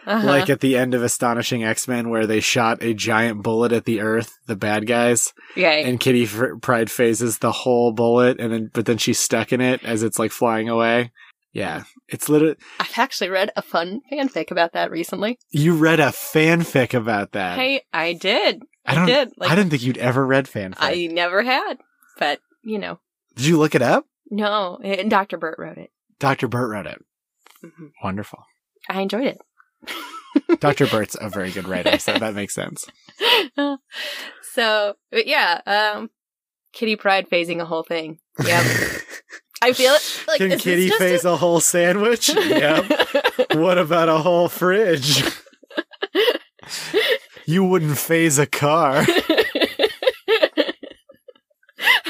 [0.07, 0.25] Uh-huh.
[0.27, 3.85] like at the end of Astonishing X Men, where they shot a giant bullet at
[3.85, 5.85] the Earth, the bad guys, right.
[5.85, 9.61] and Kitty F- Pride phases the whole bullet, and then but then she's stuck in
[9.61, 11.11] it as it's like flying away.
[11.53, 12.57] Yeah, it's literally.
[12.79, 15.39] I've actually read a fun fanfic about that recently.
[15.51, 17.59] You read a fanfic about that.
[17.59, 18.63] Hey, I did.
[18.85, 19.07] I don't.
[19.07, 19.31] did.
[19.37, 20.77] Like, I didn't think you'd ever read fanfic.
[20.79, 21.79] I never had,
[22.19, 23.01] but you know,
[23.35, 24.05] Did you look it up?
[24.31, 24.79] no.
[24.85, 25.39] And Dr.
[25.39, 25.91] Burt wrote it.
[26.19, 26.49] Dr.
[26.49, 27.03] Burt wrote it.
[27.65, 27.93] Mhm.
[28.03, 28.45] Wonderful.
[28.89, 29.39] I enjoyed it.
[30.61, 30.87] Dr.
[30.87, 32.87] Burt's a very good writer, so that makes sense.
[33.57, 36.11] so, but yeah, um,
[36.73, 38.19] Kitty Pryde phasing a whole thing.
[38.45, 38.65] Yep.
[39.63, 40.25] I feel it.
[40.29, 42.29] Like, Can Kitty just phase a whole sandwich?
[42.35, 42.85] yep.
[43.55, 45.25] What about a whole fridge?
[47.47, 49.05] You wouldn't phase a car.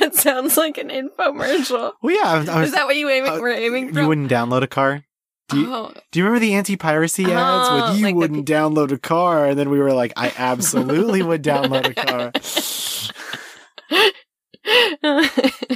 [0.00, 1.92] that sounds like an infomercial.
[2.02, 2.52] Well, yeah.
[2.52, 4.00] I, was, Is that what you aiming, uh, were aiming for?
[4.00, 5.04] you wouldn't download a car?
[5.48, 8.92] Do you, oh, do you remember the anti-piracy ads Oh, with you like wouldn't download
[8.92, 9.46] a car?
[9.46, 12.32] And then we were like, I absolutely would download a car.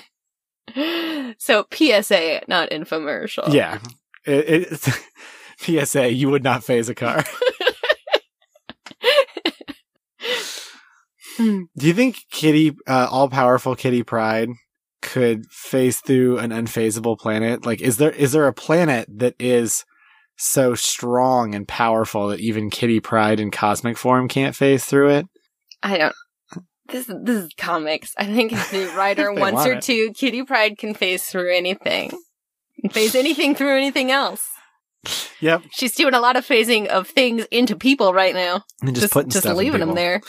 [1.39, 3.53] so PSA, not infomercial.
[3.53, 3.79] Yeah.
[4.25, 4.99] It, it's
[5.59, 7.25] PSA, you would not phase a car.
[11.39, 11.63] Hmm.
[11.79, 14.51] Do you think Kitty, uh, all powerful Kitty Pryde
[15.01, 17.65] could phase through an unphasable planet?
[17.65, 19.87] Like, is there, is there a planet that is
[20.37, 25.27] so strong and powerful that even Kitty Pryde in cosmic form can't phase through it?
[25.83, 26.15] I don't.
[26.93, 28.15] This this is comics.
[28.17, 29.83] I think if the writer wants her it.
[29.85, 32.13] to, Kitty Pryde can phase through anything.
[32.91, 34.47] Phase anything through anything else.
[35.41, 35.63] Yep.
[35.73, 38.63] She's doing a lot of phasing of things into people right now.
[38.81, 40.21] And just, Just putting just stuff in leaving them there.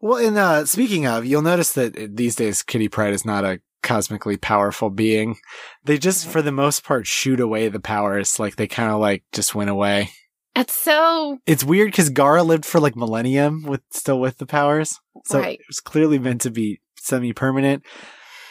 [0.00, 3.60] Well, and uh, speaking of, you'll notice that these days Kitty Pryde is not a
[3.82, 5.36] cosmically powerful being.
[5.84, 8.38] They just, for the most part, shoot away the powers.
[8.38, 10.10] Like they kind of like just went away.
[10.56, 14.98] It's so It's weird because Gara lived for like millennium with still with the powers,
[15.26, 15.58] so Right.
[15.58, 17.84] it was clearly meant to be semi-permanent.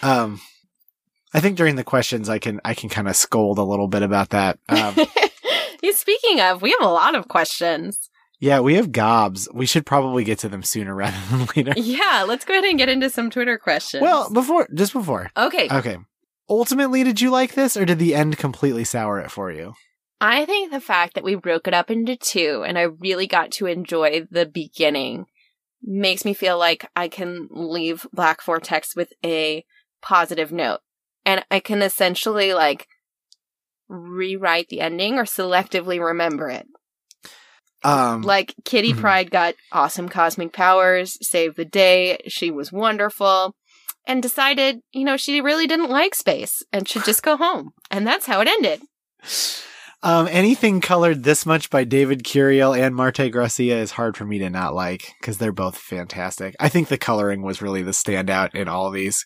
[0.02, 0.42] Um,
[1.34, 4.04] I think during the questions, I can I can kind of scold a little bit
[4.04, 4.60] about that.
[4.70, 4.96] Um,
[5.94, 8.10] Speaking of, we have a lot of questions.
[8.40, 9.48] yeah, we have gobs.
[9.54, 11.74] We should probably get to them sooner rather than later.
[11.78, 14.02] Yeah, let's go ahead and get into some Twitter questions.
[14.02, 15.30] Well, before just before.
[15.38, 15.70] okay.
[15.72, 15.98] Okay.
[16.50, 19.74] Ultimately, did you like this, or did the end completely sour it for you?
[20.24, 23.52] I think the fact that we broke it up into two and I really got
[23.54, 25.26] to enjoy the beginning
[25.84, 29.66] makes me feel like I can leave Black Vortex with a
[30.02, 30.80] positive note.
[31.26, 32.88] And I can essentially like
[33.90, 36.68] rewrite the ending or selectively remember it.
[37.84, 39.02] Um, Like Kitty Mhm.
[39.02, 43.58] Pride got awesome cosmic powers, saved the day, she was wonderful,
[44.08, 47.74] and decided, you know, she really didn't like space and should just go home.
[47.92, 48.84] And that's how it ended.
[50.04, 54.38] um, anything colored this much by David Curiel and Marte Gracia is hard for me
[54.40, 56.56] to not like because they're both fantastic.
[56.60, 59.26] I think the coloring was really the standout in all these,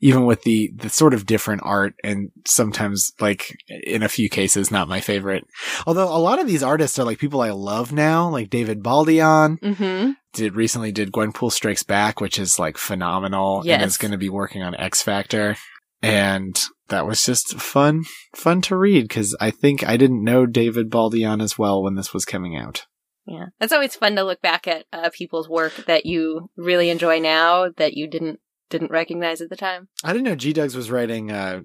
[0.00, 4.70] even with the the sort of different art and sometimes like in a few cases
[4.70, 5.44] not my favorite.
[5.86, 9.58] Although a lot of these artists are like people I love now, like David Baldeon
[9.60, 10.10] Mm-hmm.
[10.34, 14.28] did recently did Gwenpool Strikes Back, which is like phenomenal and is going to be
[14.28, 15.56] working on X Factor.
[16.02, 16.58] And
[16.90, 18.04] that was just fun,
[18.36, 22.12] fun to read because I think I didn't know David Baldeon as well when this
[22.14, 22.86] was coming out.
[23.26, 23.46] Yeah.
[23.60, 27.68] It's always fun to look back at uh, people's work that you really enjoy now
[27.76, 29.88] that you didn't didn't recognize at the time.
[30.04, 31.62] I didn't know G Dugs was writing uh,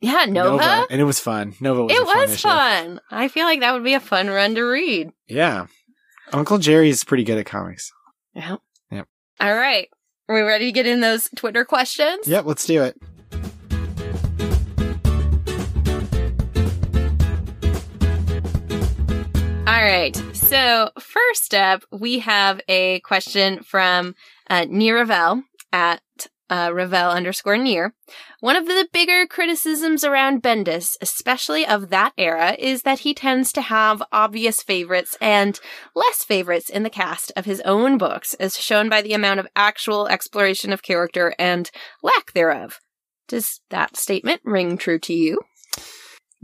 [0.00, 0.86] Yeah, Nova.
[0.90, 1.54] and it was fun.
[1.60, 2.48] Nova was it fun was issue.
[2.48, 3.00] fun.
[3.10, 5.10] I feel like that would be a fun run to read.
[5.28, 5.66] Yeah,
[6.32, 7.92] Uncle Jerry's pretty good at comics.
[8.34, 8.56] Yeah.
[8.90, 9.06] Yep.
[9.40, 9.88] All right.
[10.28, 12.26] Are we ready to get in those Twitter questions?
[12.26, 12.96] Yep, let's do it.
[19.84, 20.16] Right.
[20.34, 24.14] So first up, we have a question from
[24.48, 25.42] uh, Niravel.
[25.72, 26.00] at
[26.50, 27.94] uh, Ravel underscore near.
[28.40, 33.50] One of the bigger criticisms around Bendis, especially of that era, is that he tends
[33.52, 35.58] to have obvious favorites and
[35.94, 39.48] less favorites in the cast of his own books, as shown by the amount of
[39.56, 41.70] actual exploration of character and
[42.02, 42.78] lack thereof.
[43.26, 45.40] Does that statement ring true to you?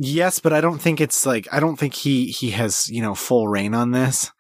[0.03, 3.15] Yes, but I don't think it's like I don't think he he has, you know,
[3.15, 4.33] full rein on this.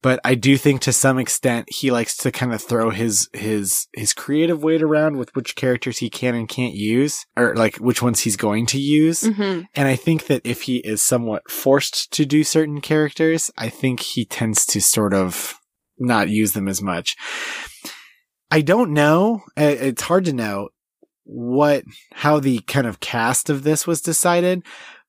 [0.00, 3.88] But I do think to some extent he likes to kind of throw his his
[3.92, 8.00] his creative weight around with which characters he can and can't use or like which
[8.00, 9.22] ones he's going to use.
[9.22, 9.62] Mm-hmm.
[9.74, 13.98] And I think that if he is somewhat forced to do certain characters, I think
[13.98, 15.58] he tends to sort of
[15.98, 17.16] not use them as much.
[18.52, 19.42] I don't know.
[19.56, 20.68] Uh, It's hard to know
[21.24, 24.62] what, how the kind of cast of this was decided,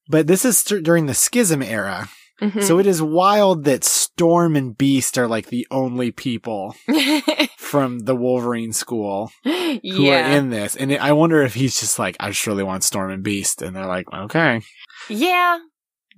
[0.10, 2.10] but this is st- during the schism era.
[2.42, 2.62] Mm-hmm.
[2.62, 6.74] So it is wild that Storm and Beast are like the only people
[7.58, 10.34] from the Wolverine school who yeah.
[10.34, 10.76] are in this.
[10.76, 13.62] And I wonder if he's just like, I just really want Storm and Beast.
[13.62, 14.62] And they're like, okay.
[15.10, 15.60] yeah.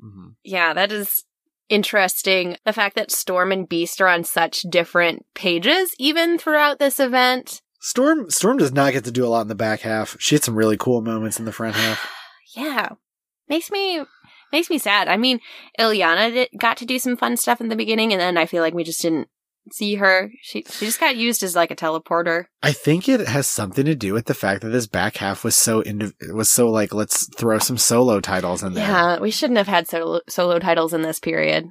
[0.04, 0.36] Mhm.
[0.44, 1.24] Yeah, that is
[1.70, 2.58] interesting.
[2.66, 7.62] The fact that Storm and Beast are on such different pages, even throughout this event.
[7.80, 10.16] Storm Storm does not get to do a lot in the back half.
[10.20, 12.08] She had some really cool moments in the front half.
[12.54, 12.90] Yeah.
[13.52, 14.02] Makes me
[14.54, 15.10] makes me sad.
[15.10, 15.42] I mean,
[15.78, 18.64] Illyana did, got to do some fun stuff in the beginning, and then I feel
[18.64, 19.28] like we just didn't
[19.74, 20.32] see her.
[20.42, 22.46] She she just got used as like a teleporter.
[22.64, 25.54] I think it has something to do with the fact that this back half was
[25.54, 28.88] so indiv- was so like let's throw some solo titles in there.
[28.88, 31.66] Yeah, we shouldn't have had solo, solo titles in this period.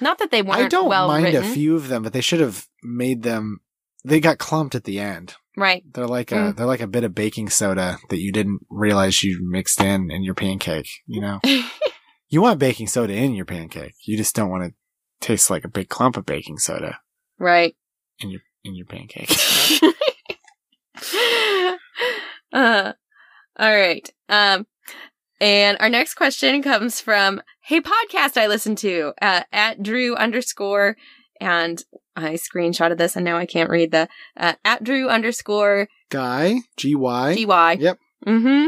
[0.00, 2.22] Not that they weren't I don't well mind written, a few of them, but they
[2.22, 3.60] should have made them.
[4.08, 5.34] They got clumped at the end.
[5.56, 5.82] right?
[5.92, 6.56] They're like a Mm.
[6.56, 10.22] they're like a bit of baking soda that you didn't realize you mixed in in
[10.22, 10.88] your pancake.
[11.06, 11.40] You know,
[12.28, 13.94] you want baking soda in your pancake.
[14.04, 14.74] You just don't want to
[15.26, 17.00] taste like a big clump of baking soda
[17.38, 17.74] right.
[18.20, 19.30] in your in your pancake.
[22.52, 22.92] uh,
[23.58, 24.08] all right.
[24.28, 24.66] Um,
[25.40, 30.96] and our next question comes from Hey Podcast I listen to uh, at Drew underscore
[31.40, 31.82] and
[32.24, 36.94] I screenshotted this and now I can't read the uh, at Drew underscore Guy G
[36.94, 37.34] Y.
[37.34, 37.76] GY.
[37.80, 37.98] Yep.
[38.26, 38.66] Mm-hmm.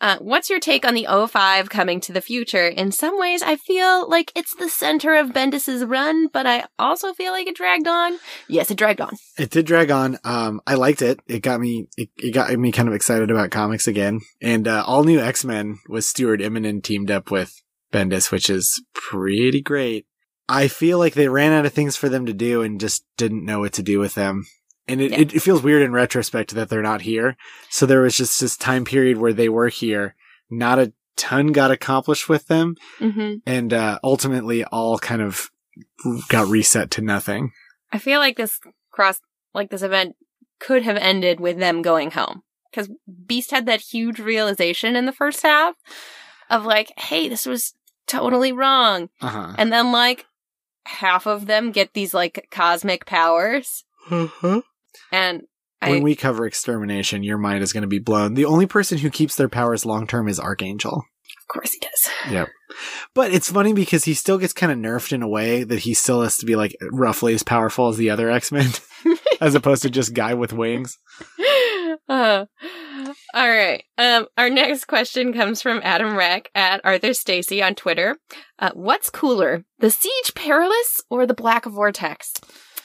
[0.00, 2.68] Uh, what's your take on the O5 coming to the future?
[2.68, 7.12] In some ways, I feel like it's the center of Bendis's run, but I also
[7.12, 8.18] feel like it dragged on.
[8.48, 9.16] Yes, it dragged on.
[9.38, 10.18] It did drag on.
[10.24, 11.20] Um, I liked it.
[11.26, 11.88] It got me.
[11.96, 14.20] It, it got me kind of excited about comics again.
[14.40, 17.60] And uh, all new X Men was Stuart Immonen teamed up with
[17.92, 20.06] Bendis, which is pretty great.
[20.48, 23.44] I feel like they ran out of things for them to do and just didn't
[23.44, 24.46] know what to do with them.
[24.86, 25.18] And it, Yeah.
[25.20, 27.36] it, it feels weird in retrospect that they're not here.
[27.68, 30.14] So there was just this time period where they were here.
[30.50, 33.34] Not a ton got accomplished with them, Mm-hmm.
[33.46, 35.50] and uh, ultimately all kind of
[36.28, 37.52] got reset to nothing.
[37.92, 38.58] I feel like this
[38.90, 39.20] cross,
[39.52, 40.16] like this event
[40.58, 42.42] could have ended with them going home.
[42.70, 42.90] Because
[43.26, 45.74] Beast had that huge realization in the first half
[46.50, 47.74] of like, hey, this was
[48.06, 49.08] totally wrong.
[49.20, 49.54] Uh huh.
[49.58, 50.26] And then like
[50.88, 53.84] half of them get these like cosmic powers.
[54.08, 54.60] Mm-hmm.
[55.12, 55.42] And
[55.80, 58.34] I, when we cover extermination, your mind is going to be blown.
[58.34, 60.96] The only person who keeps their powers long term is Archangel.
[60.96, 62.12] of course he does.
[62.32, 62.48] Yep.
[63.14, 65.94] But it's funny because he still gets kind of nerfed in a way that he
[65.94, 68.70] still has to be like roughly as powerful as the other X Men,
[69.40, 70.98] as opposed to just guy with wings.
[72.08, 72.46] Uh,
[73.34, 73.84] all right.
[73.96, 78.16] Um, our next question comes from Adam Rack at Arthur Stacy on Twitter.
[78.58, 82.32] Uh, what's cooler, the Siege Perilous or the Black Vortex?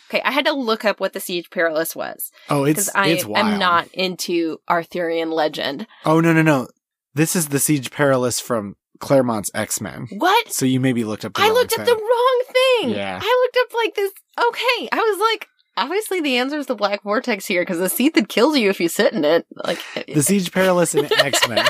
[0.10, 3.08] Okay, I had to look up what the Siege Perilous was Oh, it's because I
[3.08, 3.48] it's wild.
[3.48, 5.88] am not into Arthurian legend.
[6.06, 6.68] Oh no no no!
[7.16, 10.08] This is the Siege Perilous from Claremont's X Men.
[10.12, 10.52] What?
[10.54, 11.34] So you maybe looked up.
[11.34, 12.90] The I looked up the wrong thing.
[12.92, 13.20] Yeah.
[13.22, 14.12] I looked up like this.
[14.40, 18.14] Okay, I was like, obviously the answer is the Black Vortex here because the seat
[18.16, 19.46] that kills you if you sit in it.
[19.64, 21.66] Like the Siege Perilous in X Men.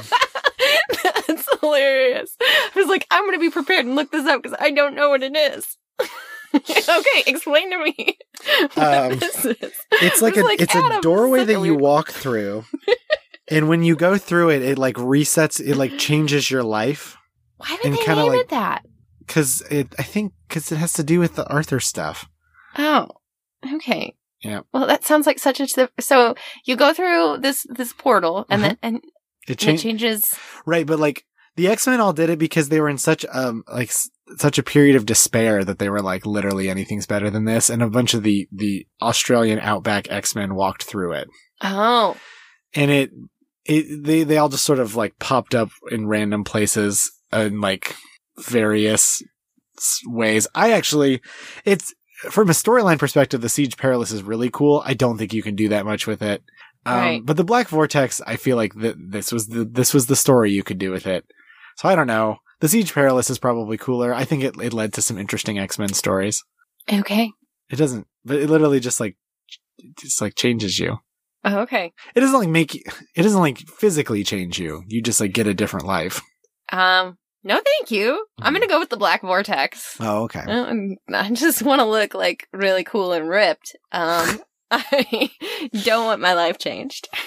[1.28, 2.36] That's hilarious.
[2.42, 4.96] I was like, I'm going to be prepared and look this up because I don't
[4.96, 5.78] know what it is.
[6.56, 8.18] okay, explain to me
[8.76, 8.78] what
[9.12, 9.56] Um, this is.
[9.94, 12.66] It's like a was it's Adam, a doorway that you walk through.
[13.50, 17.18] and when you go through it, it like resets, it like changes your life.
[17.58, 18.86] Why did they name like- it that?
[19.28, 22.28] Cause it, I think, cause it has to do with the Arthur stuff.
[22.78, 23.08] Oh,
[23.76, 24.16] okay.
[24.42, 24.62] Yeah.
[24.74, 26.36] Well, that sounds like such a so
[26.66, 28.76] you go through this this portal and Uh-huh.
[28.82, 29.04] then and
[29.48, 30.36] It it changes.
[30.66, 30.86] right?
[30.86, 31.24] But like
[31.56, 34.58] the X Men all did it because they were in such um like s- such
[34.58, 37.90] a period of despair that they were like literally anything's better than this, and a
[37.90, 41.28] bunch of the the Australian outback X Men walked through it,
[41.62, 42.18] Oh,
[42.74, 43.12] and it
[43.66, 47.96] it they they all just sort of like popped up in random places in like
[48.38, 49.22] various
[50.08, 50.48] ways.
[50.56, 51.22] I actually,
[51.66, 51.94] it's
[52.32, 54.82] from a storyline perspective, the Siege Perilous is really cool.
[54.86, 56.44] I don't think you can do that much with it.
[56.86, 57.26] Um, Right.
[57.26, 60.52] But the Black Vortex, I feel like th- this was the this was the story
[60.52, 61.26] you could do with it.
[61.78, 62.38] So I don't know.
[62.60, 64.14] The Siege Perilous is probably cooler.
[64.14, 66.44] I think it it led to some interesting X Men stories.
[66.92, 67.32] Okay.
[67.70, 69.16] It doesn't, but it literally just like
[69.98, 70.98] just like changes you.
[71.46, 71.92] Oh, okay.
[72.16, 72.82] It doesn't like make you,
[73.16, 74.84] it doesn't like physically change you.
[74.88, 76.22] You just like get a different life.
[76.72, 78.26] Um, no, thank you.
[78.42, 79.98] I'm gonna go with the Black Vortex.
[80.00, 80.42] Oh, okay.
[80.42, 83.76] Um, I just want to look like really cool and ripped.
[83.92, 84.42] Um,
[84.72, 85.30] I
[85.84, 87.08] don't want my life changed.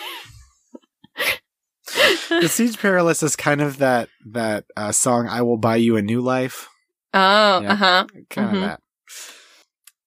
[2.29, 6.03] the Siege Perilous is kind of that that uh, song "I Will Buy You a
[6.03, 6.69] New Life."
[7.15, 7.73] Oh, Yeah.
[7.73, 8.07] uh huh.
[8.31, 8.55] Kind Mhm.
[8.57, 8.81] of that.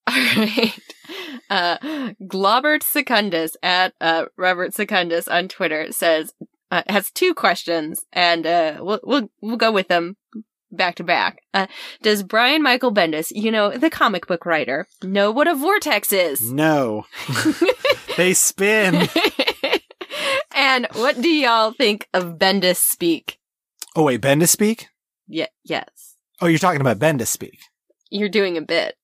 [0.07, 0.80] All right.
[1.49, 1.78] Uh,
[2.28, 6.34] Globert Secundus at uh, Robert Secundus on Twitter says
[6.72, 10.17] uh, has two questions, and uh, we'll we'll we'll go with them
[10.72, 11.39] back to back.
[11.53, 11.67] Uh,
[12.01, 16.51] does Brian Michael Bendis, you know the comic book writer, know what a vortex is?
[16.51, 17.05] No,
[18.17, 19.07] they spin.
[20.55, 23.39] and what do y'all think of Bendis speak?
[23.95, 24.88] Oh wait, Bendis speak?
[25.28, 27.59] Yeah, yes, Oh, you're talking about Bendis speak.
[28.09, 28.95] you're doing a bit.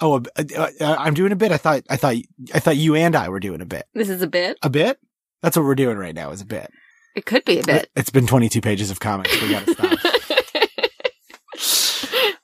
[0.00, 0.20] Oh, uh,
[0.56, 1.52] uh, uh, I'm doing a bit.
[1.52, 2.16] I thought, I thought,
[2.52, 3.84] I thought you and I were doing a bit.
[3.94, 4.58] This is a bit.
[4.62, 4.98] A bit?
[5.42, 6.30] That's what we're doing right now.
[6.30, 6.70] Is a bit.
[7.14, 7.90] It could be a bit.
[7.94, 9.40] It's been 22 pages of comics.
[9.40, 9.92] We gotta stop.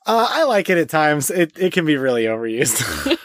[0.05, 1.31] uh, I like it at times.
[1.31, 3.15] It it can be really overused.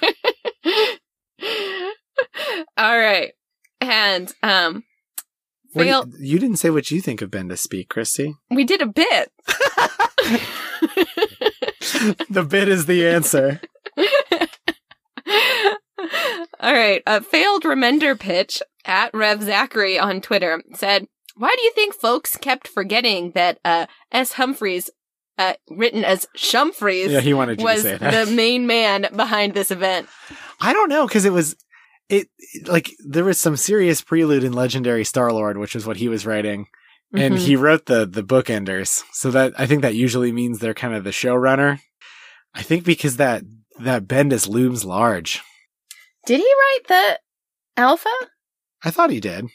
[2.76, 3.32] All right.
[3.80, 4.84] And um
[5.72, 8.34] fail you, you didn't say what you think of Bendis speak, Christy.
[8.50, 9.30] we did a bit.
[12.30, 13.60] the bit is the answer.
[16.60, 17.02] All right.
[17.06, 21.06] A failed remender pitch at Rev Zachary on Twitter said,
[21.36, 24.32] Why do you think folks kept forgetting that uh S.
[24.34, 24.90] Humphries
[25.38, 28.26] uh written as Shumphreys Yeah, he wanted you was to say that.
[28.26, 30.08] the main man behind this event?
[30.60, 31.56] I don't know because it was
[32.08, 32.28] it
[32.66, 36.26] like there was some serious prelude in Legendary Star Lord, which is what he was
[36.26, 36.66] writing,
[37.14, 37.38] and Mhm.
[37.38, 39.02] he wrote the the bookenders.
[39.12, 41.80] So that I think that usually means they're kind of the showrunner.
[42.54, 43.42] I think because that
[43.80, 45.42] that Bendis looms large.
[46.26, 47.18] Did he write the
[47.76, 48.08] alpha?
[48.84, 49.46] I thought he did.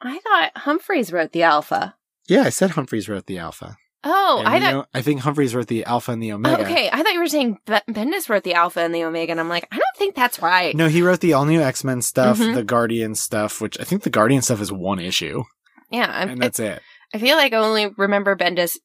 [0.00, 1.94] I thought Humphries wrote the alpha.
[2.28, 3.76] Yeah, I said Humphries wrote the Alpha.
[4.04, 4.74] Oh, And I thought.
[4.74, 6.62] O- I think Humphries wrote the Alpha and the Oh, Omega.
[6.62, 9.40] okay, I thought you were saying Be- Bendis wrote the Alpha and the Omega, and
[9.40, 10.76] I'm like, I don't think that's right.
[10.76, 12.54] No, he wrote the all new X Men stuff, Mhm.
[12.54, 15.42] the Guardian stuff, which I think the Guardian stuff is one issue,
[15.90, 16.80] Yeah, I'm, and that's it.
[17.14, 18.76] I feel like I only remember Bendis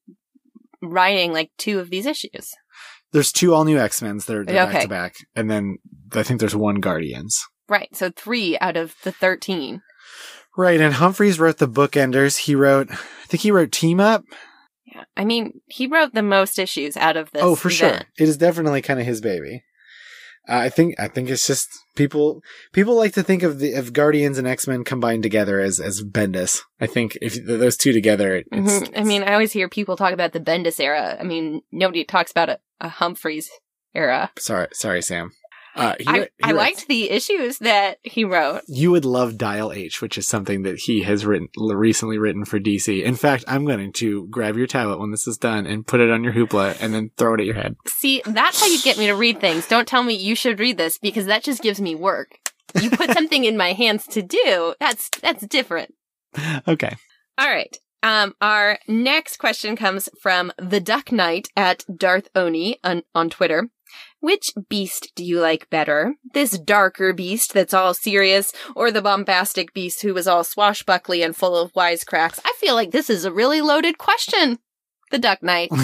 [0.81, 2.51] writing like two of these issues.
[3.11, 4.25] There's two all new X Men's.
[4.25, 5.77] They're, they're back to back, and then
[6.13, 7.39] I think there's one Guardians.
[7.69, 9.81] Right, so three out of the 13.
[10.55, 12.37] Right, and Humphries wrote the bookenders.
[12.39, 12.95] He wrote, I
[13.27, 14.23] think he wrote Team Up.
[14.85, 17.41] Yeah, I mean, he wrote the most issues out of this.
[17.41, 19.63] oh, for sure, it is definitely kind of his baby.
[20.47, 22.41] Uh, I think I think it's just people
[22.73, 26.03] people like to think of the of Guardians and X Men combined together as as
[26.03, 26.59] Bendis.
[26.81, 28.99] I think if those two together, it- it's, Mhm.
[28.99, 31.15] I mean, I always hear people talk about the Bendis era.
[31.19, 33.49] I mean, nobody talks about a, a Humphries
[33.95, 34.31] era.
[34.37, 35.31] sorry, sorry, Sam.
[35.75, 38.61] Uh, he I, he I liked the issues that he wrote.
[38.67, 42.59] You would love Dial H, which is something that he has written recently written for
[42.59, 43.03] DC.
[43.03, 46.11] In fact, I'm going to grab your tablet when this is done and put it
[46.11, 47.75] on your hoopla and then throw it at your head.
[47.87, 49.67] See, that's how you get me to read things.
[49.67, 52.37] Don't tell me you should read this because that just gives me work.
[52.79, 54.75] You put something in my hands to do.
[54.79, 55.93] That's that's different.
[56.67, 56.95] Okay.
[57.37, 57.75] All right.
[58.03, 63.69] Um, our next question comes from the Duck Knight at Darth Oni on, on Twitter.
[64.23, 66.15] Which beast do you like better?
[66.33, 71.35] This darker beast that's all serious, or the bombastic beast who was all swashbuckly and
[71.35, 72.39] full of wisecracks?
[72.45, 74.59] I feel like this is a really loaded question.
[75.11, 75.71] The Duck Knight.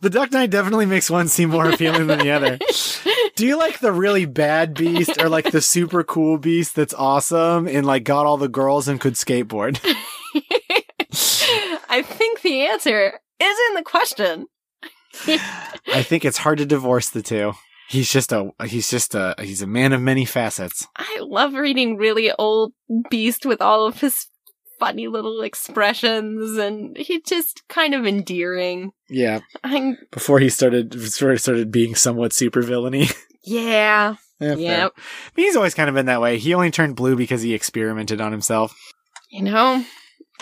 [0.00, 2.60] the Duck Knight definitely makes one seem more appealing than the other.
[3.34, 7.66] Do you like the really bad beast or like the super cool beast that's awesome
[7.66, 9.80] and like got all the girls and could skateboard?
[11.90, 14.46] I think the answer is in the question.
[15.26, 17.52] I think it's hard to divorce the two.
[17.88, 20.86] He's just a he's just a he's a man of many facets.
[20.96, 22.72] I love reading really old
[23.10, 24.28] Beast with all of his
[24.78, 28.92] funny little expressions, and he's just kind of endearing.
[29.08, 33.08] Yeah, I'm, before he started sort of started being somewhat super villainy.
[33.44, 34.92] yeah, Yeah, yep.
[34.96, 35.00] I
[35.36, 36.38] mean, he's always kind of been that way.
[36.38, 38.74] He only turned blue because he experimented on himself.
[39.30, 39.84] You know,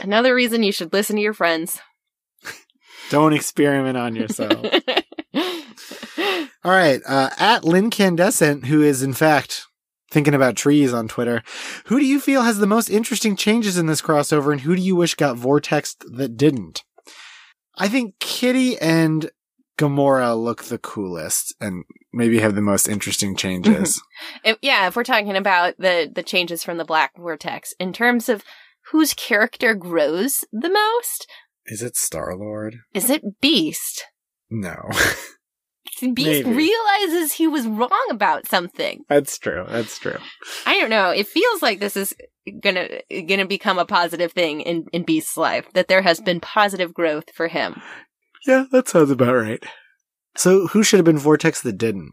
[0.00, 1.80] another reason you should listen to your friends.
[3.10, 4.64] Don't experiment on yourself.
[6.64, 9.66] All right, uh, at Lincandescent, who is in fact
[10.10, 11.42] thinking about trees on Twitter,
[11.86, 14.82] who do you feel has the most interesting changes in this crossover, and who do
[14.82, 16.82] you wish got vortexed that didn't?
[17.76, 19.30] I think Kitty and
[19.78, 24.02] Gamora look the coolest and maybe have the most interesting changes.
[24.44, 28.28] If, yeah, if we're talking about the the changes from the Black Vortex in terms
[28.28, 28.42] of
[28.90, 31.26] whose character grows the most,
[31.68, 32.76] Is it Star Lord?
[32.94, 34.04] is it Beast?
[34.50, 34.74] No.
[36.00, 36.44] Beast Maybe.
[36.44, 39.02] realizes he was wrong about something.
[39.08, 39.64] That's true.
[39.68, 40.18] That's true.
[40.64, 41.10] I don't know.
[41.10, 42.14] It feels like this is
[42.62, 45.66] gonna gonna become a positive thing in in Beast's life.
[45.74, 47.80] That there has been positive growth for him.
[48.46, 49.62] Yeah, that sounds about right.
[50.36, 52.12] So who should have been Vortex that didn't?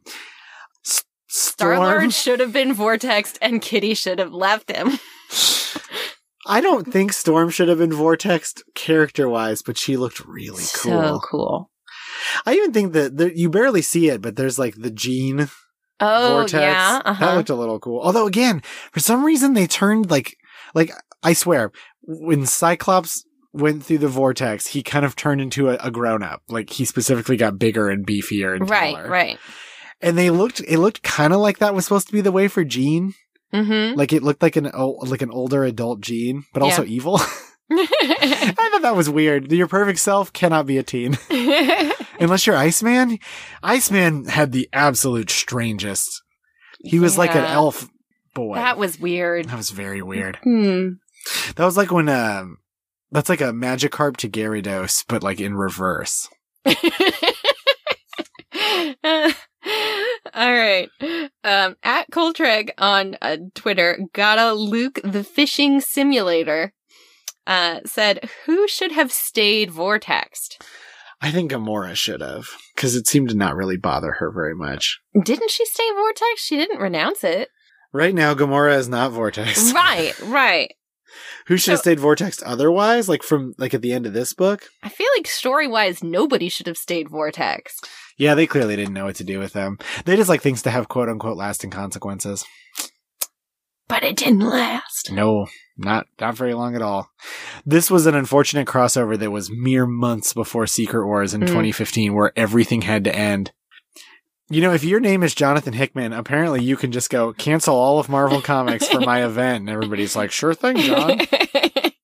[0.84, 4.98] S- Star Lord should have been Vortexed, and Kitty should have left him.
[6.46, 11.20] I don't think Storm should have been Vortex character wise, but she looked really cool.
[11.20, 11.72] So cool.
[12.46, 15.50] I even think that there, you barely see it, but there's like the Jean
[16.00, 16.54] Oh vortex.
[16.62, 17.36] yeah, That uh-huh.
[17.36, 18.02] looked a little cool.
[18.02, 20.36] Although again, for some reason they turned like
[20.74, 20.92] like
[21.24, 21.72] I swear,
[22.02, 26.42] when Cyclops went through the vortex, he kind of turned into a, a grown up.
[26.50, 29.10] Like he specifically got bigger and beefier and right, taller.
[29.10, 29.40] right.
[30.02, 32.48] And they looked it looked kind of like that was supposed to be the way
[32.48, 33.14] for Jean.
[33.54, 33.98] Mm-hmm.
[33.98, 37.20] Like it looked like an like an older adult Jean, but also evil.
[37.72, 39.52] I thought that was weird.
[39.52, 41.18] Your perfect self cannot be a teen.
[42.20, 43.20] Unless you're Iceman.
[43.64, 46.22] Iceman had the absolute strangest.
[46.80, 47.90] He was like an elf
[48.34, 48.56] boy.
[48.56, 49.50] that was weird.
[49.50, 50.38] That was very weird.
[50.44, 50.90] Hmm.
[51.56, 52.58] That was like when um
[53.12, 56.30] that's like a Magikarp to Gyarados, but like in reverse.
[60.36, 60.90] All right.
[61.46, 66.74] Um, at Coltreg on uh, Twitter, gotta Luke the fishing simulator,
[67.48, 70.62] uh, said, who should have stayed vortexed?
[71.22, 75.00] I think Gamora should have, because it seemed to not really bother her very much.
[75.24, 76.42] Didn't she stay vortex?
[76.42, 77.50] She didn't renounce it.
[77.94, 79.72] Right now, Gamora is not Vortex.
[79.72, 80.74] right, right.
[81.48, 83.08] Who should have stayed Vortex otherwise?
[83.08, 84.66] Like from like at the end of this book?
[84.84, 87.80] I feel like story wise, nobody should have stayed vortex.
[88.18, 89.78] Yeah, they clearly didn't know what to do with them.
[90.06, 92.46] They just like things to have quote unquote lasting consequences.
[93.88, 95.12] But it didn't last.
[95.12, 95.46] No,
[95.78, 97.12] not not very long at all.
[97.66, 101.48] This was an unfortunate crossover that was mere months before Secret Wars in Mm.
[101.48, 103.52] 2015, where everything had to end.
[104.50, 108.00] You know, if your name is Jonathan Hickman, apparently you can just go cancel all
[108.00, 111.20] of Marvel Comics for my event, and everybody's like, "Sure thing, John."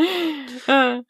[0.68, 1.00] Uh,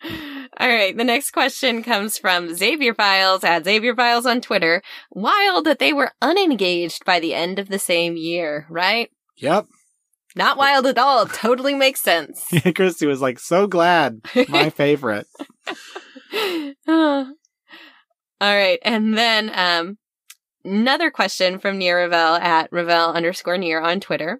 [0.58, 0.96] all right.
[0.96, 4.80] The next question comes from Xavier Files at Xavier Files on Twitter.
[5.10, 9.10] Wild that they were unengaged by the end of the same year, right?
[9.36, 9.66] yep.
[10.36, 11.26] Not wild at all.
[11.26, 12.46] Totally makes sense.
[12.76, 15.26] Christy was like, "So glad, my favorite."
[16.96, 17.26] all
[18.40, 18.78] right.
[18.82, 19.98] And then, um,
[20.64, 24.38] another question from Near Ravel at Ravel underscore Near on Twitter.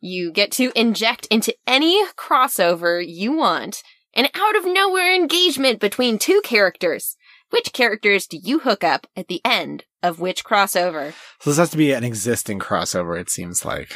[0.00, 3.82] You get to inject into any crossover you want
[4.14, 7.16] an out of nowhere engagement between two characters.
[7.50, 11.12] Which characters do you hook up at the end of which crossover?
[11.40, 13.20] So this has to be an existing crossover.
[13.20, 13.92] It seems like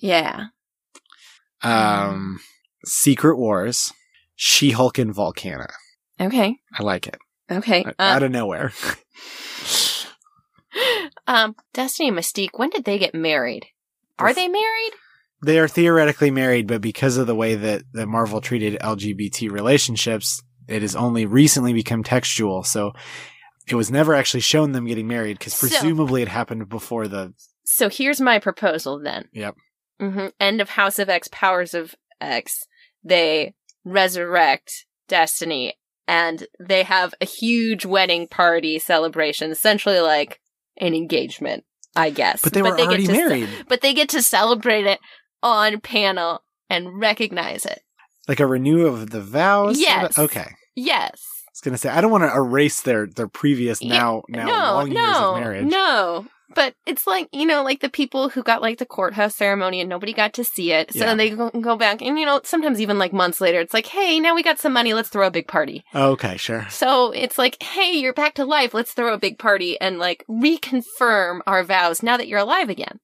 [0.00, 0.46] Yeah.
[1.62, 2.40] um,
[2.84, 3.92] Secret Wars,
[4.36, 5.68] She Hulk, and Volcana.
[6.20, 6.56] Okay.
[6.78, 7.18] I like it.
[7.50, 7.84] Okay.
[7.98, 8.72] Out Um, of nowhere.
[11.26, 13.66] um, Destiny and Mystique, when did they get married?
[14.18, 14.92] Are they married?
[15.42, 20.42] They are theoretically married, but because of the way that, that Marvel treated LGBT relationships,
[20.66, 22.62] it has only recently become textual.
[22.64, 22.92] So
[23.68, 27.34] it was never actually shown them getting married because So- presumably it happened before the.
[27.64, 29.28] So here's my proposal then.
[29.32, 29.54] Yep.
[30.00, 32.64] hmm End of House of X, Powers of X.
[33.04, 35.74] They resurrect Destiny
[36.06, 40.40] and they have a huge wedding party celebration, essentially like
[40.78, 41.64] an engagement,
[41.94, 42.40] I guess.
[42.42, 43.48] But they were get already to ce- married.
[43.68, 44.98] but they get to celebrate it
[45.42, 47.80] on panel and recognize it.
[48.26, 49.80] like a renew of the vows?
[49.80, 50.18] Yes.
[50.18, 50.46] Okay.
[50.74, 51.22] Yes.
[51.46, 54.22] I was going to say, I don't want to erase their, their previous Yeah, now,
[54.28, 55.66] now no, long years no, of marriage.
[55.66, 56.26] No.
[56.54, 59.88] But it's like, you know, like the people who got like the courthouse ceremony and
[59.90, 60.92] nobody got to see it.
[60.92, 61.06] So Yeah.
[61.06, 63.86] then they go, go back and, you know, sometimes even like months later, it's like,
[63.86, 64.94] hey, now we got some money.
[64.94, 65.84] Let's throw a big party.
[65.94, 66.66] Okay, sure.
[66.70, 68.72] So it's like, hey, you're back to life.
[68.72, 73.00] Let's throw a big party and like reconfirm our vows now that you're alive again.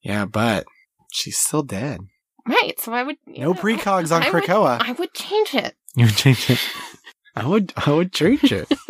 [0.00, 0.66] Yeah, but
[1.12, 2.00] she's still dead.
[2.46, 2.78] Right.
[2.80, 3.16] So I would.
[3.26, 4.80] No know, precogs on I would- Krakoa.
[4.80, 5.76] I would change it.
[5.94, 6.58] You would change it.
[7.36, 8.66] I would, I would change it.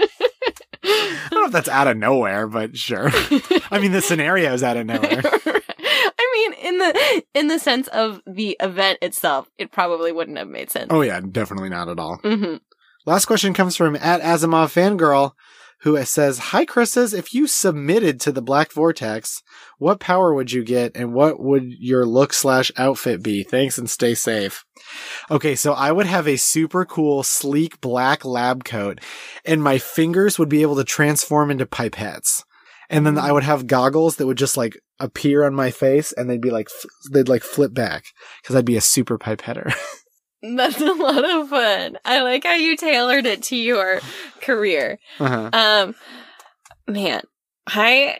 [0.84, 3.08] I don't know if that's out of nowhere, but sure.
[3.70, 5.22] I mean, the scenario is out of nowhere.
[5.24, 10.48] I mean, in the in the sense of the event itself, it probably wouldn't have
[10.48, 10.88] made sense.
[10.90, 12.16] Oh yeah, definitely not at all.
[12.22, 12.56] hmm
[13.06, 15.32] Last question comes from at Asimov Fangirl,
[15.82, 17.12] who says, Hi, Chris's.
[17.12, 19.42] If you submitted to the Black Vortex,
[19.78, 23.42] what power would you get and what would your look slash outfit be?
[23.42, 24.64] Thanks and stay safe.
[25.30, 29.00] Okay, so I would have a super cool, sleek black lab coat
[29.44, 32.44] and my fingers would be able to transform into pipettes.
[32.88, 33.26] And then mm-hmm.
[33.26, 36.50] I would have goggles that would just like appear on my face and they'd be
[36.50, 38.04] like, f- they'd like flip back
[38.40, 39.74] because I'd be a super pipetter.
[40.42, 41.98] That's a lot of fun.
[42.04, 44.00] I like how you tailored it to your
[44.40, 44.98] career.
[45.20, 45.50] uh-huh.
[45.52, 45.94] Um,
[46.92, 47.22] man,
[47.66, 48.18] I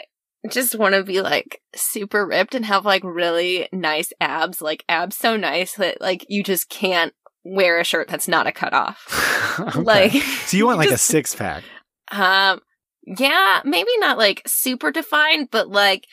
[0.50, 5.16] just want to be like super ripped and have like really nice abs, like abs
[5.16, 7.12] so nice that like you just can't
[7.44, 9.28] wear a shirt that's not a cutoff.
[9.58, 9.80] Okay.
[9.82, 11.62] Like, so you want like just- a six pack?
[12.10, 12.60] um,
[13.04, 16.06] yeah, maybe not like super defined, but like,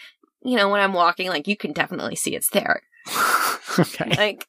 [0.43, 2.81] you know, when I'm walking, like you can definitely see it's there.
[3.79, 4.13] okay.
[4.17, 4.45] Like,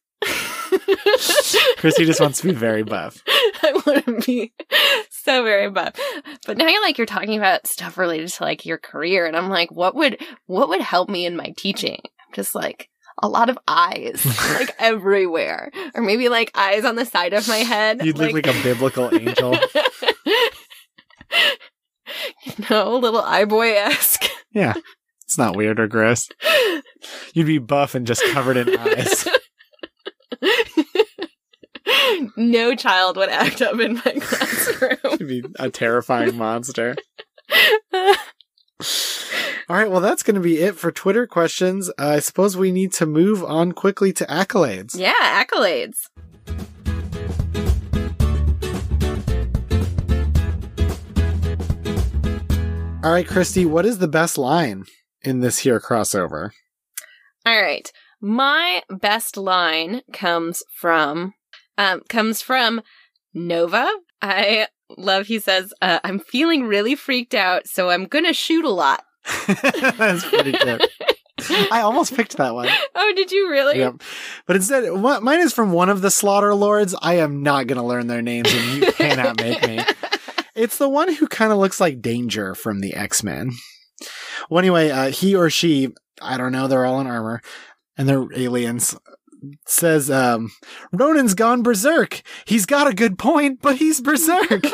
[1.76, 3.22] Chrissy just wants to be very buff.
[3.28, 4.52] I want to be
[5.10, 5.94] so very buff.
[6.46, 9.48] But now you're like you're talking about stuff related to like your career, and I'm
[9.48, 12.00] like, what would what would help me in my teaching?
[12.04, 12.88] I'm just like
[13.22, 14.24] a lot of eyes,
[14.58, 18.04] like everywhere, or maybe like eyes on the side of my head.
[18.04, 19.56] You'd look like a biblical angel.
[22.44, 24.24] you know, little eye boy esque.
[24.52, 24.74] Yeah.
[25.24, 26.28] It's not weird or gross.
[27.34, 29.28] You'd be buff and just covered in eyes.
[32.36, 34.98] No child would act up in my classroom.
[35.18, 36.96] You'd be a terrifying monster.
[39.68, 41.88] All right, well, that's going to be it for Twitter questions.
[41.90, 44.96] Uh, I suppose we need to move on quickly to accolades.
[44.98, 45.12] yeah,
[45.44, 46.08] accolades.
[53.02, 54.84] All right, Christy, what is the best line
[55.22, 56.50] in this here crossover?
[57.46, 57.90] All right.
[58.20, 61.34] My best line comes from
[61.78, 62.82] um comes from
[63.32, 63.88] Nova.
[64.20, 68.70] I love he says, uh, I'm feeling really freaked out, so I'm gonna shoot a
[68.70, 69.02] lot.
[69.46, 70.86] that's pretty good.
[71.70, 72.68] I almost picked that one.
[72.94, 73.78] Oh, did you really?
[73.78, 74.02] Yep.
[74.46, 76.94] But instead, wha- mine is from one of the Slaughter Lords.
[77.00, 79.80] I am not going to learn their names, and you cannot make me.
[80.56, 83.52] It's the one who kind of looks like Danger from the X Men.
[84.50, 85.90] Well, anyway, uh, he or she,
[86.20, 87.40] I don't know, they're all in armor,
[88.00, 88.96] and they're aliens.
[89.66, 90.50] Says, um,
[90.90, 92.22] Ronan's gone berserk.
[92.46, 94.48] He's got a good point, but he's berserk.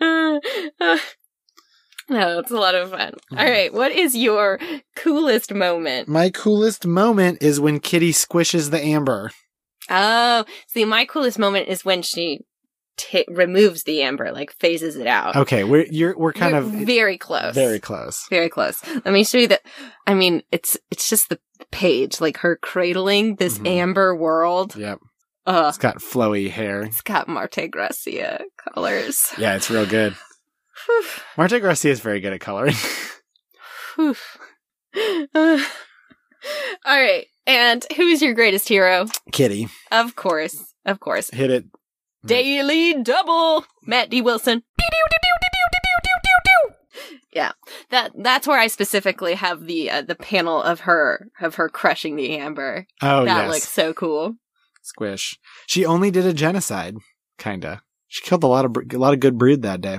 [0.00, 0.40] no,
[2.38, 3.14] it's a lot of fun.
[3.32, 4.60] All right, what is your
[4.94, 6.06] coolest moment?
[6.06, 9.32] My coolest moment is when Kitty squishes the amber.
[9.90, 12.42] Oh, see, my coolest moment is when she
[12.96, 15.36] ta removes the amber, like phases it out.
[15.36, 17.54] Okay, we're you're we're kind We're of very close.
[17.54, 18.26] very close.
[18.30, 18.82] very close.
[18.86, 19.62] Let me show you that.
[20.06, 21.38] I mean, it's it's just the
[21.70, 23.66] page, like her cradling this Mhm.
[23.68, 24.76] amber world.
[24.76, 24.98] Yep,
[25.46, 26.82] Uh, it's got flowy hair.
[26.82, 29.26] it's got Marte Gracia colors.
[29.38, 30.16] Yeah, it's real good.
[31.36, 32.74] Marte Gracia is very good at coloring.
[35.34, 35.58] Uh,
[36.84, 39.06] all right, and who's your greatest hero?
[39.32, 41.64] Kitty, Of course, of course, hit it.
[42.24, 44.20] Daily Double, Matt D.
[44.20, 44.62] Wilson.
[47.32, 47.52] Yeah,
[47.90, 52.14] that that's where I specifically have the uh, the panel of her of her crushing
[52.14, 52.86] the amber.
[53.02, 54.36] Oh that yes, looks so cool.
[54.82, 55.36] squish.
[55.66, 56.96] She only did a genocide,
[57.38, 57.82] kinda.
[58.06, 59.98] She killed a lot of a lot of good brood that day.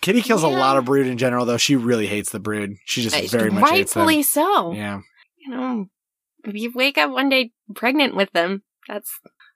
[0.00, 1.56] Kitty kills a lot of brood in general, though.
[1.58, 2.76] She really hates the brood.
[2.86, 4.02] She just Uh, very much hates them.
[4.06, 4.72] rightfully so.
[4.72, 5.00] Yeah.
[5.44, 5.86] You know,
[6.44, 9.10] if you wake up one day pregnant with them, that's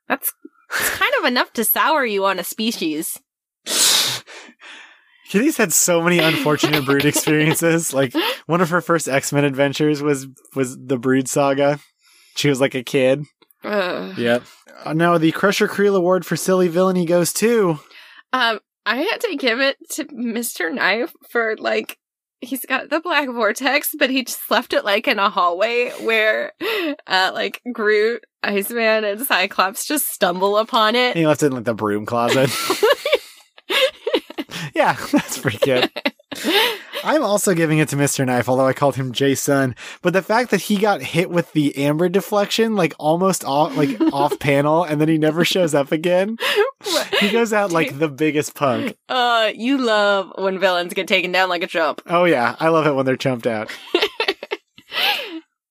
[0.07, 0.33] that's
[0.79, 3.19] it's kind of enough to sour you on a species.
[5.29, 7.93] Kitty's had so many unfortunate brood experiences.
[7.93, 8.13] Like
[8.45, 11.79] one of her first X Men adventures was was the Brood Saga.
[12.35, 13.25] She was like a kid.
[13.63, 14.17] Ugh.
[14.17, 14.43] Yep.
[14.83, 17.79] Uh, now the Crusher Creel Award for silly villainy goes to
[18.33, 20.73] Um, I had to give it to Mr.
[20.73, 21.97] Knife for like
[22.43, 26.53] he's got the black vortex, but he just left it like in a hallway where
[27.07, 31.15] uh like Groot, Iceman, and Cyclops just stumble upon it.
[31.15, 32.49] he left it in like the broom closet.
[34.75, 35.89] yeah, that's pretty good.
[37.03, 38.25] I'm also giving it to Mr.
[38.25, 39.75] Knife, although I called him Jason.
[40.01, 43.99] But the fact that he got hit with the amber deflection, like almost off, like
[44.13, 46.37] off panel, and then he never shows up again.
[47.19, 48.95] He goes out like the biggest punk.
[49.09, 52.01] uh, you love when villains get taken down like a chump.
[52.07, 53.71] Oh yeah, I love it when they're chumped out.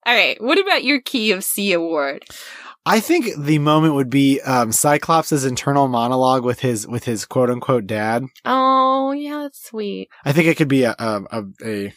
[0.04, 2.24] All right, what about your Key of C award?
[2.84, 7.48] I think the moment would be um, Cyclops' internal monologue with his with his quote
[7.50, 8.24] unquote dad.
[8.44, 10.08] Oh, yeah, that's sweet.
[10.24, 11.92] I think it could be a um, a a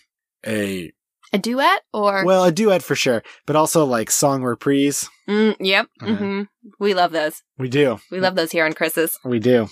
[0.45, 0.93] a
[1.33, 5.09] A duet or well a duet for sure, but also like song reprise.
[5.27, 5.87] Mm, yep.
[6.01, 6.15] Uh-huh.
[6.15, 6.41] hmm
[6.79, 7.41] We love those.
[7.57, 9.17] We do, We love those here on Chris's.
[9.25, 9.67] we do.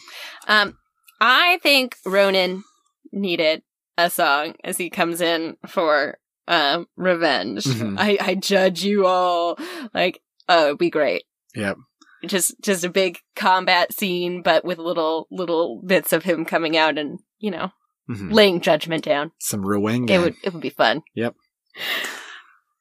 [0.48, 0.78] Um,
[1.22, 2.64] I think Ronan
[3.12, 3.62] needed
[4.00, 7.66] a song as he comes in for um revenge.
[7.66, 7.98] Mhm.
[8.00, 9.60] I I judge you all.
[9.94, 11.24] Like, oh, it'd be great.
[11.56, 11.78] Yep.
[12.26, 16.98] Just just a big combat scene, but with little little bits of him coming out
[16.98, 17.72] and you know
[18.10, 18.32] Mhm.
[18.34, 19.32] laying judgment down.
[19.40, 20.10] Some Ruwenga.
[20.10, 21.02] It would it would be fun.
[21.16, 21.36] Yep.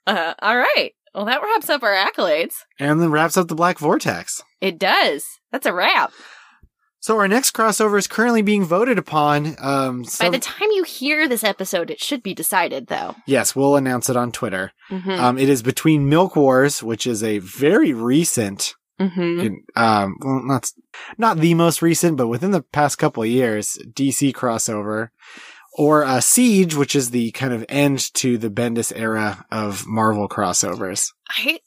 [0.07, 0.93] Uh, all right.
[1.15, 2.55] Well, that wraps up our accolades.
[2.79, 4.43] and then wraps up the Black Vortex.
[4.61, 5.25] It does.
[5.51, 6.13] That's a wrap.
[7.03, 9.57] So our next crossover is currently being voted upon.
[9.59, 13.16] Um, By the time you hear this episode, it should be decided, though.
[13.26, 14.70] yes, we'll announce it on Twitter.
[14.88, 15.11] Mm-hmm.
[15.11, 19.53] Um, it is between Milk Wars, which is a very recent, mm-hmm.
[19.74, 20.70] um, well, not
[21.18, 25.09] not the most recent, but within the past couple of years, DC crossover,
[25.76, 30.28] or uh, Siege, which is the kind of end to the Bendis era of Marvel
[30.28, 31.11] crossovers.
[31.28, 31.59] I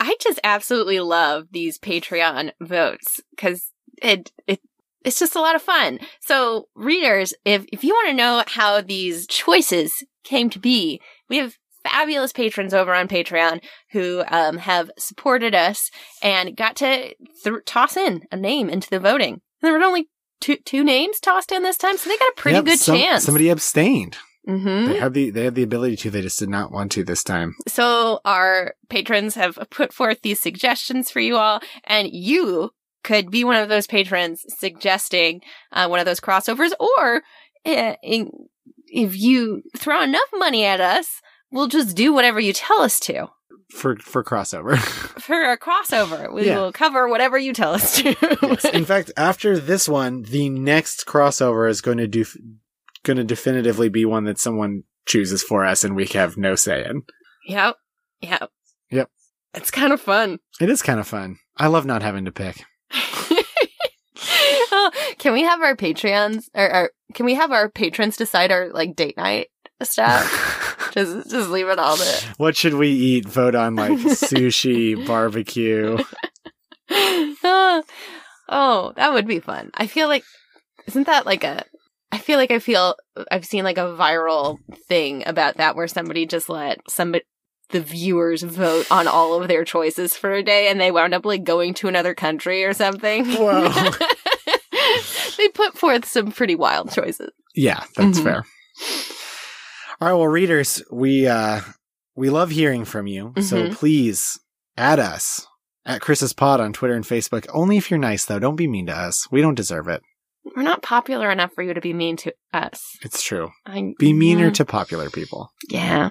[0.00, 3.70] I just absolutely love these Patreon votes because
[4.02, 4.60] it it
[5.04, 5.98] it's just a lot of fun.
[6.20, 9.92] So readers, if if you want to know how these choices
[10.24, 15.90] came to be, we have fabulous patrons over on Patreon who um, have supported us
[16.22, 19.40] and got to th- toss in a name into the voting.
[19.62, 20.08] There were only
[20.40, 22.96] two two names tossed in this time, so they got a pretty Yep, good some-
[22.96, 23.24] chance.
[23.24, 24.18] Somebody abstained.
[24.46, 26.10] hmm They have the they have the ability to.
[26.10, 27.54] They just did not want to this time.
[27.68, 32.70] So our patrons have put forth these suggestions for you all, and you
[33.02, 35.40] could be one of those patrons suggesting
[35.72, 37.22] uh, one of those crossovers, or
[37.66, 41.20] uh, if you throw enough money at us,
[41.50, 43.28] we'll just do whatever you tell us to
[43.70, 44.76] for for crossover.
[45.20, 46.32] for a crossover.
[46.32, 46.58] We Yeah.
[46.58, 48.16] will cover whatever you tell us to.
[48.42, 48.64] yes.
[48.66, 52.24] In fact, after this one, the next crossover is going to do
[53.04, 56.84] going to definitively be one that someone chooses for us, and we have no say
[56.84, 57.02] in.
[57.46, 57.76] yep,
[58.20, 58.50] yep,
[58.90, 59.08] Yep.
[59.54, 60.38] It's kind of fun.
[60.60, 61.38] It is kind of fun.
[61.56, 62.64] I love not having to pick.
[62.92, 68.70] Oh, can we have our Patreons or, or can we have our patrons decide our
[68.70, 69.48] like date night
[69.82, 70.90] stuff?
[70.94, 72.20] just just leave it all there.
[72.36, 73.26] what should we eat?
[73.26, 75.98] Vote on like sushi, barbecue.
[76.90, 77.82] oh,
[78.48, 79.70] oh, that would be fun.
[79.74, 80.24] I feel like
[80.86, 81.64] isn't that like a
[82.12, 82.96] I feel like I feel
[83.30, 87.24] I've seen like a viral thing about that where somebody just let somebody
[87.72, 91.24] the viewers vote on all of their choices for a day and they wound up
[91.24, 93.24] like going to another country or something.
[93.32, 93.68] Whoa.
[95.36, 97.30] they put forth some pretty wild choices.
[97.54, 98.24] Yeah, that's Mhm.
[98.24, 98.44] fair.
[100.00, 101.60] All right, well, readers, we uh
[102.16, 103.72] we love hearing from you, so Mhm.
[103.74, 104.38] please
[104.76, 105.46] add us
[105.86, 107.46] at Chris's Pod on Twitter and Facebook.
[107.52, 108.38] Only if you're nice, though.
[108.38, 109.26] Don't be mean to us.
[109.30, 110.02] We don't deserve it.
[110.56, 112.96] We're not popular enough for you to be mean to us.
[113.02, 113.50] It's true.
[113.66, 115.50] I, Be meaner Mm, to popular people.
[115.68, 116.10] Yeah.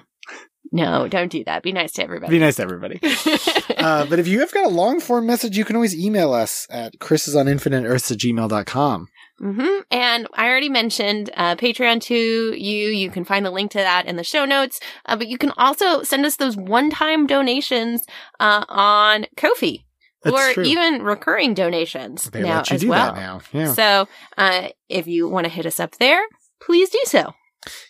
[0.72, 1.62] No, don't do that.
[1.62, 2.30] Be nice to everybody.
[2.30, 3.00] Be nice to everybody.
[3.76, 6.66] uh, but if you have got a long form message, you can always email us
[6.70, 9.08] at chrisisoninfiniteearths at gmail.com.
[9.40, 12.88] hmm And I already mentioned uh, Patreon to you.
[12.88, 14.78] You can find the link to that in the show notes.
[15.06, 18.04] Uh, but you can also send us those one-time donations
[18.38, 19.84] uh, on Ko-fi,
[20.22, 20.64] That's or true.
[20.64, 23.14] even recurring donations they now let you as do well.
[23.14, 23.40] that now.
[23.52, 23.72] Yeah.
[23.72, 24.08] So
[24.38, 26.22] uh, if you want to hit us up there,
[26.62, 27.34] please do so.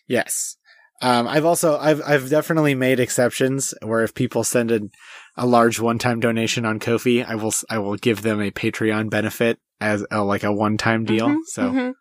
[0.08, 0.56] Yes.
[1.02, 4.80] Um, I've also I've I've definitely made exceptions where if people send a,
[5.36, 9.10] a large one time donation on Ko-fi, I will I will give them a Patreon
[9.10, 11.28] benefit as a, like a one time deal.
[11.28, 11.92] Mhm, so mhm.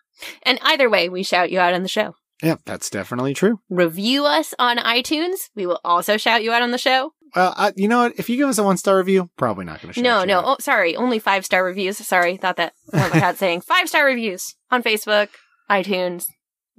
[0.43, 2.15] and either way, we shout you out on the show.
[2.43, 3.59] yeah, that's definitely true.
[3.69, 5.49] Review us on iTunes.
[5.55, 7.11] We will also shout you out on the show.
[7.35, 8.13] Well, I, you know what?
[8.17, 9.99] If you give us a one star review, probably not going to.
[9.99, 10.03] Show you.
[10.03, 10.41] No, no.
[10.43, 10.95] Oh, sorry.
[10.95, 11.97] Only five star reviews.
[11.97, 12.37] Sorry.
[12.37, 15.29] Thought that my hat saying five star reviews on Facebook,
[15.69, 16.25] iTunes,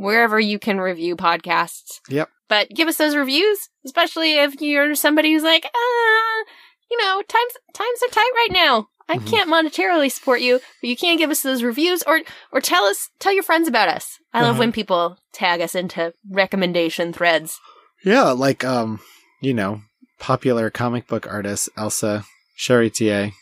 [0.00, 2.00] wherever you can review podcasts.
[2.08, 2.30] Yep.
[2.48, 6.44] But give us those reviews, especially if you're somebody who's like, ah,
[6.90, 8.88] you know, times times are tight right now.
[9.08, 9.26] I Mhm.
[9.30, 13.10] can't monetarily support you, but you can give us those reviews or or tell us
[13.18, 14.18] tell your friends about us.
[14.32, 14.58] I love Uh-huh.
[14.60, 17.60] when people tag us into recommendation threads.
[18.04, 19.00] Yeah, like um,
[19.42, 19.82] you know,
[20.18, 22.24] popular comic book artist Elsa
[22.58, 23.32] Charretier.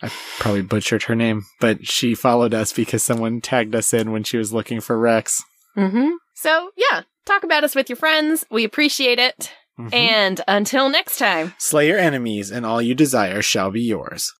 [0.00, 4.22] I probably butchered her name, but she followed us because someone tagged us in when
[4.22, 5.42] she was looking for Rex.
[5.78, 6.10] Mm-hmm.
[6.34, 8.44] So yeah, talk about us with your friends.
[8.50, 9.52] We appreciate it.
[9.78, 9.94] Mhm.
[9.94, 11.54] And until next time.
[11.58, 14.32] Slay your enemies, and all you desire shall be yours.